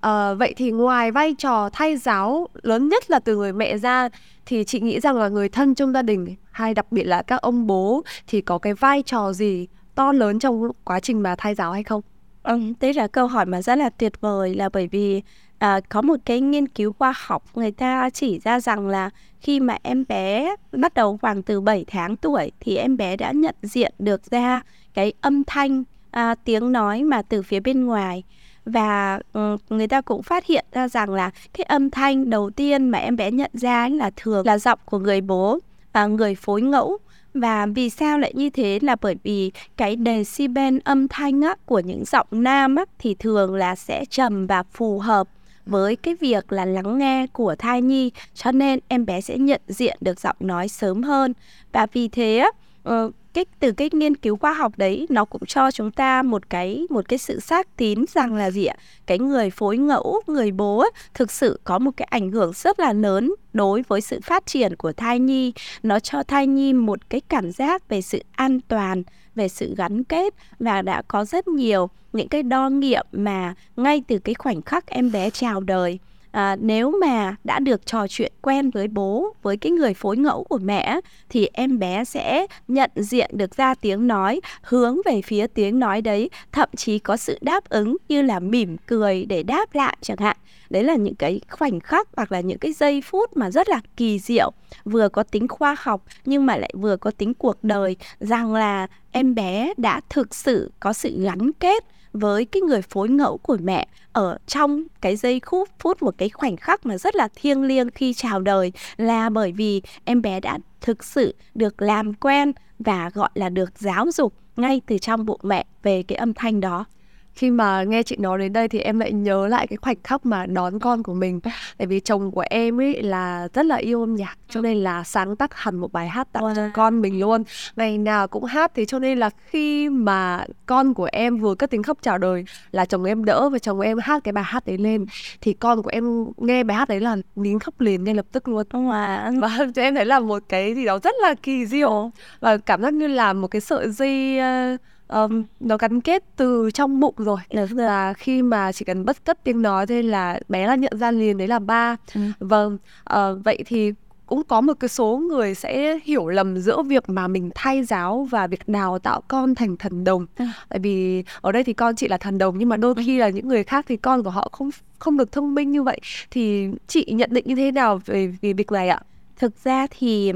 À, 0.00 0.34
vậy 0.34 0.54
thì 0.56 0.70
ngoài 0.70 1.10
vai 1.10 1.34
trò 1.38 1.70
thay 1.72 1.96
giáo 1.96 2.48
lớn 2.62 2.88
nhất 2.88 3.10
là 3.10 3.18
từ 3.18 3.36
người 3.36 3.52
mẹ 3.52 3.78
ra 3.78 4.08
thì 4.46 4.64
chị 4.64 4.80
nghĩ 4.80 5.00
rằng 5.00 5.16
là 5.16 5.28
người 5.28 5.48
thân 5.48 5.74
trong 5.74 5.92
gia 5.92 6.02
đình 6.02 6.34
hay 6.50 6.74
đặc 6.74 6.92
biệt 6.92 7.04
là 7.04 7.22
các 7.22 7.40
ông 7.40 7.66
bố 7.66 8.02
thì 8.26 8.40
có 8.40 8.58
cái 8.58 8.74
vai 8.74 9.02
trò 9.02 9.32
gì 9.32 9.66
to 9.94 10.12
lớn 10.12 10.38
trong 10.38 10.70
quá 10.84 11.00
trình 11.00 11.22
mà 11.22 11.34
thay 11.38 11.54
giáo 11.54 11.72
hay 11.72 11.82
không? 11.82 12.02
Ừ, 12.42 12.58
đấy 12.80 12.94
là 12.94 13.06
câu 13.06 13.26
hỏi 13.26 13.46
mà 13.46 13.62
rất 13.62 13.78
là 13.78 13.90
tuyệt 13.90 14.20
vời 14.20 14.54
là 14.54 14.68
bởi 14.68 14.88
vì 14.88 15.22
à, 15.58 15.80
có 15.88 16.02
một 16.02 16.16
cái 16.24 16.40
nghiên 16.40 16.68
cứu 16.68 16.92
khoa 16.92 17.14
học 17.16 17.44
người 17.54 17.70
ta 17.70 18.10
chỉ 18.10 18.38
ra 18.38 18.60
rằng 18.60 18.88
là 18.88 19.10
khi 19.42 19.60
mà 19.60 19.76
em 19.82 20.04
bé 20.08 20.56
bắt 20.72 20.94
đầu 20.94 21.18
khoảng 21.22 21.42
từ 21.42 21.60
7 21.60 21.84
tháng 21.88 22.16
tuổi 22.16 22.52
thì 22.60 22.76
em 22.76 22.96
bé 22.96 23.16
đã 23.16 23.32
nhận 23.32 23.54
diện 23.62 23.92
được 23.98 24.30
ra 24.30 24.62
cái 24.94 25.12
âm 25.20 25.44
thanh 25.44 25.84
à, 26.10 26.34
tiếng 26.44 26.72
nói 26.72 27.02
mà 27.02 27.22
từ 27.22 27.42
phía 27.42 27.60
bên 27.60 27.84
ngoài. 27.84 28.22
Và 28.64 29.20
ừ, 29.32 29.56
người 29.68 29.88
ta 29.88 30.00
cũng 30.00 30.22
phát 30.22 30.46
hiện 30.46 30.64
ra 30.72 30.88
rằng 30.88 31.10
là 31.10 31.30
cái 31.52 31.64
âm 31.64 31.90
thanh 31.90 32.30
đầu 32.30 32.50
tiên 32.50 32.88
mà 32.88 32.98
em 32.98 33.16
bé 33.16 33.30
nhận 33.30 33.50
ra 33.54 33.88
là 33.88 34.10
thường 34.16 34.46
là 34.46 34.58
giọng 34.58 34.78
của 34.84 34.98
người 34.98 35.20
bố 35.20 35.58
và 35.92 36.06
người 36.06 36.34
phối 36.34 36.62
ngẫu. 36.62 36.98
Và 37.34 37.66
vì 37.66 37.90
sao 37.90 38.18
lại 38.18 38.32
như 38.34 38.50
thế 38.50 38.78
là 38.82 38.96
bởi 39.00 39.16
vì 39.22 39.52
cái 39.76 39.96
decibel 40.04 40.78
âm 40.84 41.08
thanh 41.08 41.40
á, 41.40 41.54
của 41.66 41.80
những 41.80 42.04
giọng 42.04 42.26
nam 42.30 42.76
á, 42.76 42.84
thì 42.98 43.14
thường 43.14 43.54
là 43.54 43.74
sẽ 43.74 44.04
trầm 44.04 44.46
và 44.46 44.62
phù 44.62 44.98
hợp 44.98 45.28
với 45.66 45.96
cái 45.96 46.14
việc 46.14 46.52
là 46.52 46.64
lắng 46.64 46.98
nghe 46.98 47.26
của 47.26 47.54
thai 47.58 47.82
nhi 47.82 48.10
cho 48.34 48.52
nên 48.52 48.78
em 48.88 49.06
bé 49.06 49.20
sẽ 49.20 49.38
nhận 49.38 49.60
diện 49.68 49.96
được 50.00 50.20
giọng 50.20 50.36
nói 50.40 50.68
sớm 50.68 51.02
hơn. 51.02 51.32
Và 51.72 51.86
vì 51.92 52.08
thế 52.08 52.50
uh, 52.88 53.14
cái 53.34 53.44
từ 53.60 53.72
cái 53.72 53.90
nghiên 53.92 54.16
cứu 54.16 54.36
khoa 54.36 54.52
học 54.52 54.72
đấy 54.76 55.06
nó 55.10 55.24
cũng 55.24 55.46
cho 55.46 55.70
chúng 55.70 55.90
ta 55.90 56.22
một 56.22 56.50
cái 56.50 56.86
một 56.90 57.08
cái 57.08 57.18
sự 57.18 57.40
xác 57.40 57.76
tín 57.76 58.04
rằng 58.14 58.34
là 58.34 58.50
gì 58.50 58.64
ạ? 58.64 58.76
Cái 59.06 59.18
người 59.18 59.50
phối 59.50 59.76
ngẫu 59.76 60.22
người 60.26 60.52
bố 60.52 60.78
ấy, 60.78 60.90
thực 61.14 61.30
sự 61.30 61.60
có 61.64 61.78
một 61.78 61.90
cái 61.96 62.08
ảnh 62.10 62.30
hưởng 62.30 62.52
rất 62.54 62.80
là 62.80 62.92
lớn 62.92 63.34
đối 63.52 63.82
với 63.88 64.00
sự 64.00 64.20
phát 64.22 64.46
triển 64.46 64.76
của 64.76 64.92
thai 64.92 65.18
nhi. 65.18 65.52
Nó 65.82 65.98
cho 65.98 66.22
thai 66.22 66.46
nhi 66.46 66.72
một 66.72 67.10
cái 67.10 67.20
cảm 67.20 67.52
giác 67.52 67.88
về 67.88 68.02
sự 68.02 68.22
an 68.32 68.60
toàn 68.68 69.02
về 69.34 69.48
sự 69.48 69.74
gắn 69.76 70.04
kết 70.04 70.34
và 70.58 70.82
đã 70.82 71.02
có 71.08 71.24
rất 71.24 71.48
nhiều 71.48 71.88
những 72.12 72.28
cái 72.28 72.42
đo 72.42 72.68
nghiệm 72.68 73.06
mà 73.12 73.54
ngay 73.76 74.02
từ 74.08 74.18
cái 74.18 74.34
khoảnh 74.34 74.62
khắc 74.62 74.86
em 74.86 75.12
bé 75.12 75.30
chào 75.30 75.60
đời 75.60 75.98
à, 76.32 76.56
nếu 76.60 76.90
mà 77.00 77.36
đã 77.44 77.58
được 77.58 77.86
trò 77.86 78.06
chuyện 78.08 78.32
quen 78.42 78.70
với 78.70 78.88
bố 78.88 79.34
với 79.42 79.56
cái 79.56 79.72
người 79.72 79.94
phối 79.94 80.16
ngẫu 80.16 80.44
của 80.44 80.58
mẹ 80.58 81.00
thì 81.28 81.48
em 81.52 81.78
bé 81.78 82.04
sẽ 82.04 82.46
nhận 82.68 82.90
diện 82.96 83.30
được 83.32 83.56
ra 83.56 83.74
tiếng 83.74 84.06
nói 84.06 84.40
hướng 84.62 84.98
về 85.04 85.22
phía 85.22 85.46
tiếng 85.46 85.78
nói 85.78 86.02
đấy 86.02 86.30
thậm 86.52 86.68
chí 86.76 86.98
có 86.98 87.16
sự 87.16 87.38
đáp 87.40 87.68
ứng 87.68 87.96
như 88.08 88.22
là 88.22 88.40
mỉm 88.40 88.76
cười 88.86 89.24
để 89.24 89.42
đáp 89.42 89.74
lại 89.74 89.96
chẳng 90.00 90.16
hạn. 90.16 90.36
Đấy 90.70 90.84
là 90.84 90.94
những 90.94 91.14
cái 91.14 91.40
khoảnh 91.50 91.80
khắc 91.80 92.08
hoặc 92.16 92.32
là 92.32 92.40
những 92.40 92.58
cái 92.58 92.72
giây 92.72 93.02
phút 93.04 93.36
mà 93.36 93.50
rất 93.50 93.68
là 93.68 93.80
kỳ 93.96 94.18
diệu 94.18 94.52
vừa 94.84 95.08
có 95.08 95.22
tính 95.22 95.48
khoa 95.48 95.76
học 95.78 96.04
nhưng 96.24 96.46
mà 96.46 96.56
lại 96.56 96.72
vừa 96.76 96.96
có 96.96 97.10
tính 97.10 97.34
cuộc 97.34 97.64
đời 97.64 97.96
rằng 98.20 98.54
là 98.54 98.86
em 99.10 99.34
bé 99.34 99.72
đã 99.76 100.00
thực 100.10 100.34
sự 100.34 100.72
có 100.80 100.92
sự 100.92 101.22
gắn 101.22 101.52
kết 101.52 101.84
với 102.12 102.44
cái 102.44 102.60
người 102.60 102.82
phối 102.82 103.08
ngẫu 103.08 103.38
của 103.38 103.56
mẹ 103.62 103.86
ở 104.12 104.38
trong 104.46 104.82
cái 105.00 105.16
giây 105.16 105.40
khúc, 105.40 105.68
phút 105.78 106.02
một 106.02 106.14
cái 106.18 106.28
khoảnh 106.28 106.56
khắc 106.56 106.86
mà 106.86 106.98
rất 106.98 107.16
là 107.16 107.28
thiêng 107.34 107.62
liêng 107.62 107.90
khi 107.90 108.14
chào 108.14 108.40
đời 108.40 108.72
là 108.96 109.30
bởi 109.30 109.52
vì 109.52 109.82
em 110.04 110.22
bé 110.22 110.40
đã 110.40 110.58
thực 110.80 111.04
sự 111.04 111.34
được 111.54 111.82
làm 111.82 112.14
quen 112.14 112.52
và, 112.78 113.10
gọi 113.14 113.30
là, 113.34 113.48
được 113.48 113.78
giáo 113.78 114.06
dục 114.10 114.34
ngay 114.56 114.80
từ 114.86 114.98
trong 114.98 115.26
bụng 115.26 115.40
mẹ 115.42 115.64
về 115.82 116.02
cái 116.02 116.16
âm 116.16 116.34
thanh 116.34 116.60
đó 116.60 116.84
khi 117.34 117.50
mà 117.50 117.82
nghe 117.82 118.02
chị 118.02 118.16
nói 118.16 118.38
đến 118.38 118.52
đây 118.52 118.68
thì 118.68 118.78
em 118.78 118.98
lại 118.98 119.12
nhớ 119.12 119.48
lại 119.48 119.66
cái 119.66 119.76
khoảnh 119.76 119.96
khắc 120.04 120.26
mà 120.26 120.46
đón 120.46 120.78
con 120.78 121.02
của 121.02 121.14
mình. 121.14 121.40
Tại 121.78 121.86
vì 121.86 122.00
chồng 122.00 122.30
của 122.30 122.44
em 122.50 122.80
ấy 122.80 123.02
là 123.02 123.48
rất 123.54 123.66
là 123.66 123.76
yêu 123.76 124.00
âm 124.00 124.14
nhạc 124.14 124.36
cho 124.48 124.60
nên 124.60 124.76
là 124.76 125.04
sáng 125.04 125.36
tác 125.36 125.54
hẳn 125.54 125.76
một 125.76 125.92
bài 125.92 126.08
hát 126.08 126.28
tặng 126.32 126.42
cho 126.56 126.68
con 126.74 127.00
mình 127.00 127.20
luôn. 127.20 127.42
Ngày 127.76 127.98
nào 127.98 128.28
cũng 128.28 128.44
hát 128.44 128.72
thì 128.74 128.84
cho 128.84 128.98
nên 128.98 129.18
là 129.18 129.30
khi 129.46 129.88
mà 129.88 130.44
con 130.66 130.94
của 130.94 131.08
em 131.12 131.38
vừa 131.38 131.54
cất 131.54 131.70
tiếng 131.70 131.82
khóc 131.82 131.98
chào 132.02 132.18
đời 132.18 132.44
là 132.70 132.84
chồng 132.84 133.04
em 133.04 133.24
đỡ 133.24 133.48
và 133.48 133.58
chồng 133.58 133.80
em 133.80 133.98
hát 133.98 134.24
cái 134.24 134.32
bài 134.32 134.44
hát 134.46 134.66
đấy 134.66 134.78
lên. 134.78 135.06
Thì 135.40 135.52
con 135.52 135.82
của 135.82 135.90
em 135.90 136.26
nghe 136.36 136.64
bài 136.64 136.76
hát 136.76 136.88
đấy 136.88 137.00
là 137.00 137.16
nín 137.36 137.58
khóc 137.58 137.80
liền 137.80 138.04
ngay 138.04 138.14
lập 138.14 138.26
tức 138.32 138.48
luôn. 138.48 138.66
Và 138.70 139.58
cho 139.74 139.82
em 139.82 139.94
thấy 139.94 140.04
là 140.04 140.20
một 140.20 140.42
cái 140.48 140.74
gì 140.74 140.84
đó 140.84 140.98
rất 140.98 141.14
là 141.22 141.34
kỳ 141.42 141.66
diệu 141.66 142.10
và 142.40 142.56
cảm 142.56 142.82
giác 142.82 142.94
như 142.94 143.06
là 143.06 143.32
một 143.32 143.48
cái 143.48 143.60
sợi 143.60 143.90
dây 143.90 144.38
uh, 144.74 144.80
um, 145.12 145.44
nó 145.60 145.76
gắn 145.76 146.00
kết 146.00 146.24
từ 146.36 146.70
trong 146.74 147.00
bụng 147.00 147.14
rồi. 147.18 147.38
Là 147.50 148.12
khi 148.12 148.42
mà 148.42 148.72
chỉ 148.72 148.84
cần 148.84 149.04
bất 149.04 149.24
cất 149.24 149.44
tiếng 149.44 149.62
nói 149.62 149.86
thôi 149.86 150.02
là 150.02 150.40
bé 150.48 150.66
là 150.66 150.74
nhận 150.74 150.98
ra 150.98 151.10
liền 151.10 151.38
đấy 151.38 151.48
là 151.48 151.58
ba. 151.58 151.96
Ừ. 152.14 152.20
vâng 152.40 152.78
uh, 153.14 153.44
vậy 153.44 153.58
thì 153.66 153.92
cũng 154.26 154.42
có 154.44 154.60
một 154.60 154.72
cái 154.80 154.88
số 154.88 155.16
người 155.28 155.54
sẽ 155.54 155.98
hiểu 156.04 156.28
lầm 156.28 156.58
giữa 156.58 156.82
việc 156.82 157.08
mà 157.08 157.28
mình 157.28 157.50
thay 157.54 157.84
giáo 157.84 158.28
và 158.30 158.46
việc 158.46 158.68
đào 158.68 158.98
tạo 158.98 159.20
con 159.28 159.54
thành 159.54 159.76
thần 159.76 160.04
đồng. 160.04 160.26
Ừ. 160.38 160.44
tại 160.68 160.78
vì 160.78 161.24
ở 161.40 161.52
đây 161.52 161.64
thì 161.64 161.72
con 161.72 161.96
chị 161.96 162.08
là 162.08 162.16
thần 162.18 162.38
đồng 162.38 162.58
nhưng 162.58 162.68
mà 162.68 162.76
đôi 162.76 162.94
khi 162.94 163.18
là 163.18 163.28
những 163.28 163.48
người 163.48 163.64
khác 163.64 163.84
thì 163.88 163.96
con 163.96 164.22
của 164.22 164.30
họ 164.30 164.48
không 164.52 164.70
không 164.98 165.16
được 165.16 165.32
thông 165.32 165.54
minh 165.54 165.70
như 165.70 165.82
vậy. 165.82 166.00
Thì 166.30 166.68
chị 166.86 167.06
nhận 167.08 167.30
định 167.32 167.44
như 167.46 167.54
thế 167.54 167.70
nào 167.70 168.00
về, 168.06 168.34
về 168.42 168.52
việc 168.52 168.72
này 168.72 168.88
ạ? 168.88 169.00
Thực 169.36 169.64
ra 169.64 169.86
thì 169.90 170.32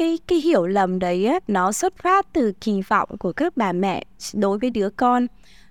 cái 0.00 0.18
cái 0.26 0.38
hiểu 0.38 0.66
lầm 0.66 0.98
đấy 0.98 1.26
á, 1.26 1.40
nó 1.48 1.72
xuất 1.72 1.98
phát 1.98 2.26
từ 2.32 2.52
kỳ 2.60 2.82
vọng 2.88 3.08
của 3.18 3.32
các 3.32 3.56
bà 3.56 3.72
mẹ 3.72 4.04
đối 4.34 4.58
với 4.58 4.70
đứa 4.70 4.90
con. 4.90 5.26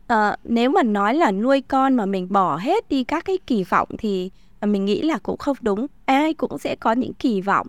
À, 0.08 0.38
nếu 0.44 0.70
mà 0.70 0.84
nói 0.84 1.14
là 1.14 1.32
nuôi 1.32 1.62
con 1.62 1.96
mà 1.96 2.06
mình 2.06 2.28
bỏ 2.30 2.58
hết 2.58 2.90
đi 2.90 3.04
các 3.04 3.26
cái 3.26 3.38
kỳ 3.48 3.64
vọng 3.64 3.88
thì 3.98 4.30
mình 4.62 4.86
nghĩ 4.86 5.02
là 5.02 5.18
cũng 5.24 5.38
không 5.38 5.58
đúng 5.62 5.88
ai 6.06 6.34
cũng 6.34 6.58
sẽ 6.58 6.76
có 6.76 6.92
những 6.92 7.14
kỳ 7.14 7.42
vọng. 7.42 7.68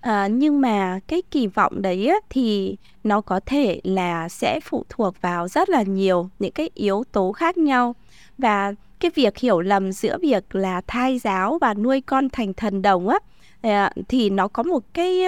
À, 0.00 0.26
nhưng 0.26 0.60
mà 0.60 1.00
cái 1.08 1.22
kỳ 1.30 1.46
vọng 1.46 1.82
đấy 1.82 2.06
á, 2.06 2.16
thì 2.30 2.76
nó 3.04 3.20
có 3.20 3.40
thể 3.46 3.80
là 3.84 4.28
sẽ 4.28 4.60
phụ 4.64 4.84
thuộc 4.88 5.14
vào 5.22 5.48
rất 5.48 5.68
là 5.68 5.82
nhiều 5.82 6.30
những 6.38 6.52
cái 6.52 6.70
yếu 6.74 7.04
tố 7.12 7.32
khác 7.32 7.58
nhau. 7.58 7.94
Và 8.38 8.74
cái 9.00 9.10
việc 9.14 9.38
hiểu 9.38 9.60
lầm 9.60 9.92
giữa 9.92 10.18
việc 10.22 10.54
là 10.54 10.80
thai 10.86 11.18
giáo 11.18 11.58
và 11.60 11.74
nuôi 11.74 12.00
con 12.00 12.28
thành 12.28 12.54
thần 12.54 12.82
đồng 12.82 13.08
á 13.08 13.18
thì 14.08 14.30
nó 14.30 14.48
có 14.48 14.62
một 14.62 14.84
cái 14.94 15.20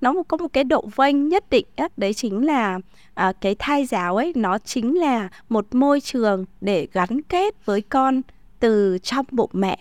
nó 0.00 0.14
có 0.28 0.36
một 0.36 0.52
cái 0.52 0.64
độ 0.64 0.88
vênh 0.96 1.28
nhất 1.28 1.44
định 1.50 1.66
á 1.76 1.88
đấy 1.96 2.14
chính 2.14 2.46
là 2.46 2.78
à, 3.14 3.32
cái 3.40 3.54
thai 3.58 3.86
giáo 3.86 4.16
ấy 4.16 4.32
nó 4.36 4.58
chính 4.58 4.98
là 4.98 5.28
một 5.48 5.74
môi 5.74 6.00
trường 6.00 6.44
để 6.60 6.88
gắn 6.92 7.22
kết 7.22 7.66
với 7.66 7.80
con 7.80 8.22
từ 8.60 8.98
trong 8.98 9.26
bụng 9.30 9.50
mẹ. 9.52 9.78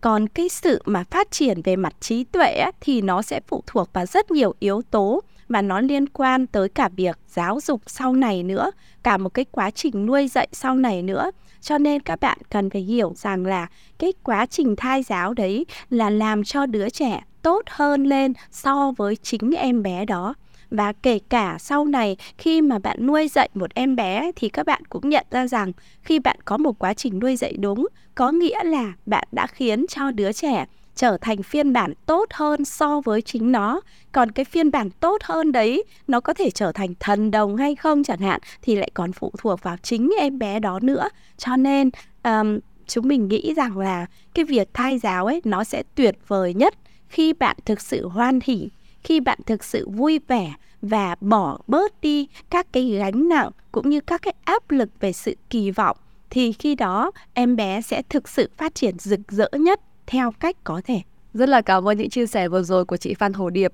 Còn 0.00 0.28
cái 0.28 0.48
sự 0.48 0.82
mà 0.84 1.04
phát 1.10 1.30
triển 1.30 1.62
về 1.62 1.76
mặt 1.76 1.94
trí 2.00 2.24
tuệ 2.24 2.52
á, 2.52 2.70
thì 2.80 3.02
nó 3.02 3.22
sẽ 3.22 3.40
phụ 3.48 3.62
thuộc 3.66 3.92
vào 3.92 4.06
rất 4.06 4.30
nhiều 4.30 4.54
yếu 4.58 4.82
tố 4.90 5.20
và 5.48 5.62
nó 5.62 5.80
liên 5.80 6.08
quan 6.08 6.46
tới 6.46 6.68
cả 6.68 6.88
việc 6.96 7.18
giáo 7.28 7.60
dục 7.60 7.80
sau 7.86 8.12
này 8.12 8.42
nữa 8.42 8.70
cả 9.02 9.16
một 9.16 9.34
cái 9.34 9.44
quá 9.50 9.70
trình 9.70 10.06
nuôi 10.06 10.28
dạy 10.28 10.48
sau 10.52 10.76
này 10.76 11.02
nữa. 11.02 11.30
Cho 11.60 11.78
nên 11.78 12.02
các 12.02 12.20
bạn 12.20 12.38
cần 12.50 12.70
phải 12.70 12.82
hiểu 12.82 13.12
rằng 13.16 13.46
là 13.46 13.66
cái 13.98 14.12
quá 14.22 14.46
trình 14.46 14.76
thai 14.76 15.02
giáo 15.02 15.34
đấy 15.34 15.66
là 15.90 16.10
làm 16.10 16.44
cho 16.44 16.66
đứa 16.66 16.88
trẻ 16.88 17.22
tốt 17.44 17.62
hơn 17.68 18.04
lên 18.04 18.32
so 18.50 18.92
với 18.96 19.16
chính 19.16 19.50
em 19.56 19.82
bé 19.82 20.04
đó. 20.04 20.34
Và 20.70 20.92
kể 20.92 21.18
cả 21.28 21.56
sau 21.60 21.84
này 21.84 22.16
khi 22.38 22.62
mà 22.62 22.78
bạn 22.78 23.06
nuôi 23.06 23.28
dạy 23.28 23.48
một 23.54 23.74
em 23.74 23.96
bé 23.96 24.30
thì 24.36 24.48
các 24.48 24.66
bạn 24.66 24.82
cũng 24.88 25.08
nhận 25.08 25.26
ra 25.30 25.46
rằng 25.46 25.72
khi 26.02 26.18
bạn 26.18 26.36
có 26.44 26.56
một 26.56 26.78
quá 26.78 26.94
trình 26.94 27.18
nuôi 27.18 27.36
dạy 27.36 27.52
đúng 27.52 27.86
có 28.14 28.32
nghĩa 28.32 28.64
là 28.64 28.92
bạn 29.06 29.28
đã 29.32 29.46
khiến 29.46 29.86
cho 29.88 30.10
đứa 30.10 30.32
trẻ 30.32 30.66
trở 30.94 31.18
thành 31.20 31.42
phiên 31.42 31.72
bản 31.72 31.92
tốt 32.06 32.28
hơn 32.32 32.64
so 32.64 33.00
với 33.00 33.22
chính 33.22 33.52
nó. 33.52 33.80
Còn 34.12 34.30
cái 34.30 34.44
phiên 34.44 34.70
bản 34.70 34.90
tốt 34.90 35.22
hơn 35.22 35.52
đấy 35.52 35.84
nó 36.08 36.20
có 36.20 36.34
thể 36.34 36.50
trở 36.50 36.72
thành 36.72 36.94
thần 37.00 37.30
đồng 37.30 37.56
hay 37.56 37.74
không 37.74 38.04
chẳng 38.04 38.20
hạn 38.20 38.40
thì 38.62 38.76
lại 38.76 38.90
còn 38.94 39.12
phụ 39.12 39.32
thuộc 39.38 39.62
vào 39.62 39.76
chính 39.82 40.10
em 40.18 40.38
bé 40.38 40.60
đó 40.60 40.78
nữa. 40.82 41.08
Cho 41.38 41.56
nên 41.56 41.90
um, 42.24 42.58
chúng 42.86 43.08
mình 43.08 43.28
nghĩ 43.28 43.54
rằng 43.56 43.78
là 43.78 44.06
cái 44.34 44.44
việc 44.44 44.68
thai 44.74 44.98
giáo 44.98 45.26
ấy 45.26 45.40
nó 45.44 45.64
sẽ 45.64 45.82
tuyệt 45.94 46.18
vời 46.28 46.54
nhất 46.54 46.74
khi 47.14 47.32
bạn 47.32 47.56
thực 47.64 47.80
sự 47.80 48.08
hoan 48.08 48.38
hỉ 48.44 48.68
khi 49.04 49.20
bạn 49.20 49.38
thực 49.46 49.64
sự 49.64 49.88
vui 49.88 50.20
vẻ 50.28 50.54
và 50.82 51.16
bỏ 51.20 51.58
bớt 51.66 52.00
đi 52.00 52.28
các 52.50 52.66
cái 52.72 52.90
gánh 52.90 53.28
nặng 53.28 53.50
cũng 53.72 53.90
như 53.90 54.00
các 54.00 54.22
cái 54.22 54.34
áp 54.44 54.70
lực 54.70 54.90
về 55.00 55.12
sự 55.12 55.36
kỳ 55.50 55.70
vọng 55.70 55.96
thì 56.30 56.52
khi 56.52 56.74
đó 56.74 57.10
em 57.34 57.56
bé 57.56 57.82
sẽ 57.82 58.02
thực 58.08 58.28
sự 58.28 58.50
phát 58.56 58.74
triển 58.74 58.98
rực 58.98 59.20
rỡ 59.28 59.48
nhất 59.52 59.80
theo 60.06 60.32
cách 60.40 60.56
có 60.64 60.80
thể. 60.84 61.00
Rất 61.34 61.48
là 61.48 61.60
cảm 61.60 61.88
ơn 61.88 61.98
những 61.98 62.10
chia 62.10 62.26
sẻ 62.26 62.48
vừa 62.48 62.62
rồi 62.62 62.84
của 62.84 62.96
chị 62.96 63.14
Phan 63.14 63.32
Hồ 63.32 63.50
Điệp. 63.50 63.72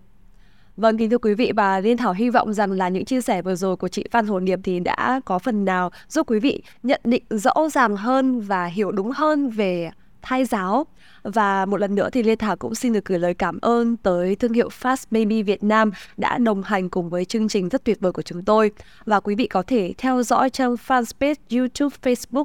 Vâng, 0.77 0.99
kính 0.99 1.11
thưa 1.11 1.19
quý 1.19 1.35
vị 1.35 1.53
và 1.57 1.81
Liên 1.81 1.97
Thảo 1.97 2.13
hy 2.13 2.31
vọng 2.31 2.53
rằng 2.53 2.73
là 2.73 2.89
những 2.89 3.05
chia 3.05 3.21
sẻ 3.21 3.43
vừa 3.43 3.55
rồi 3.55 3.77
của 3.77 3.89
chị 3.89 4.05
Phan 4.11 4.27
Hồ 4.27 4.41
Điệp 4.41 4.59
thì 4.65 4.81
đã 4.81 5.21
có 5.25 5.39
phần 5.39 5.65
nào 5.65 5.91
giúp 6.09 6.31
quý 6.31 6.41
vị 6.41 6.63
nhận 6.83 7.01
định 7.05 7.23
rõ 7.31 7.69
ràng 7.73 7.97
hơn 7.97 8.41
và 8.41 8.67
hiểu 8.67 8.91
đúng 8.91 9.11
hơn 9.11 9.51
về 9.51 9.91
thai 10.23 10.45
giáo. 10.45 10.87
Và 11.23 11.67
một 11.67 11.77
lần 11.77 11.95
nữa 11.95 12.09
thì 12.13 12.23
Lê 12.23 12.37
Thảo 12.37 12.57
cũng 12.57 12.75
xin 12.75 12.93
được 12.93 13.05
gửi 13.05 13.19
lời 13.19 13.35
cảm 13.35 13.59
ơn 13.61 13.97
tới 13.97 14.37
thương 14.37 14.53
hiệu 14.53 14.69
Fast 14.69 15.05
Baby 15.11 15.43
Việt 15.43 15.63
Nam 15.63 15.91
đã 16.17 16.39
đồng 16.39 16.63
hành 16.63 16.89
cùng 16.89 17.11
với 17.11 17.25
chương 17.25 17.49
trình 17.49 17.69
rất 17.69 17.85
tuyệt 17.85 18.01
vời 18.01 18.13
của 18.13 18.23
chúng 18.23 18.45
tôi. 18.45 18.71
Và 19.05 19.21
quý 19.21 19.35
vị 19.35 19.47
có 19.47 19.63
thể 19.67 19.95
theo 19.99 20.23
dõi 20.23 20.51
trang 20.51 20.75
fanpage 20.75 21.35
YouTube, 21.51 21.97
Facebook 22.03 22.45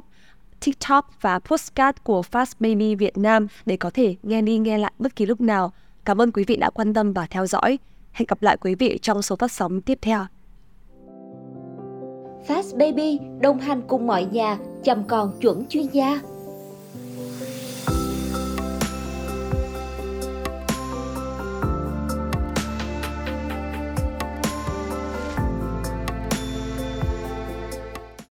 TikTok 0.64 1.10
và 1.20 1.38
postcard 1.38 1.98
của 2.04 2.22
Fast 2.32 2.52
Baby 2.60 2.94
Việt 2.94 3.18
Nam 3.18 3.46
để 3.66 3.76
có 3.76 3.90
thể 3.94 4.16
nghe 4.22 4.42
đi 4.42 4.58
nghe 4.58 4.78
lại 4.78 4.92
bất 4.98 5.16
kỳ 5.16 5.26
lúc 5.26 5.40
nào. 5.40 5.72
Cảm 6.04 6.20
ơn 6.20 6.32
quý 6.32 6.44
vị 6.44 6.56
đã 6.56 6.70
quan 6.70 6.94
tâm 6.94 7.12
và 7.12 7.26
theo 7.30 7.46
dõi. 7.46 7.78
Hẹn 8.12 8.26
gặp 8.28 8.42
lại 8.42 8.56
quý 8.56 8.74
vị 8.74 8.98
trong 9.02 9.22
số 9.22 9.36
phát 9.36 9.52
sóng 9.52 9.80
tiếp 9.80 9.98
theo. 10.02 10.26
Fast 12.46 12.78
Baby 12.78 13.18
đồng 13.40 13.58
hành 13.58 13.82
cùng 13.88 14.06
mọi 14.06 14.24
nhà 14.24 14.58
chăm 14.84 15.04
con 15.04 15.32
chuẩn 15.40 15.66
chuyên 15.68 15.86
gia. 15.86 16.20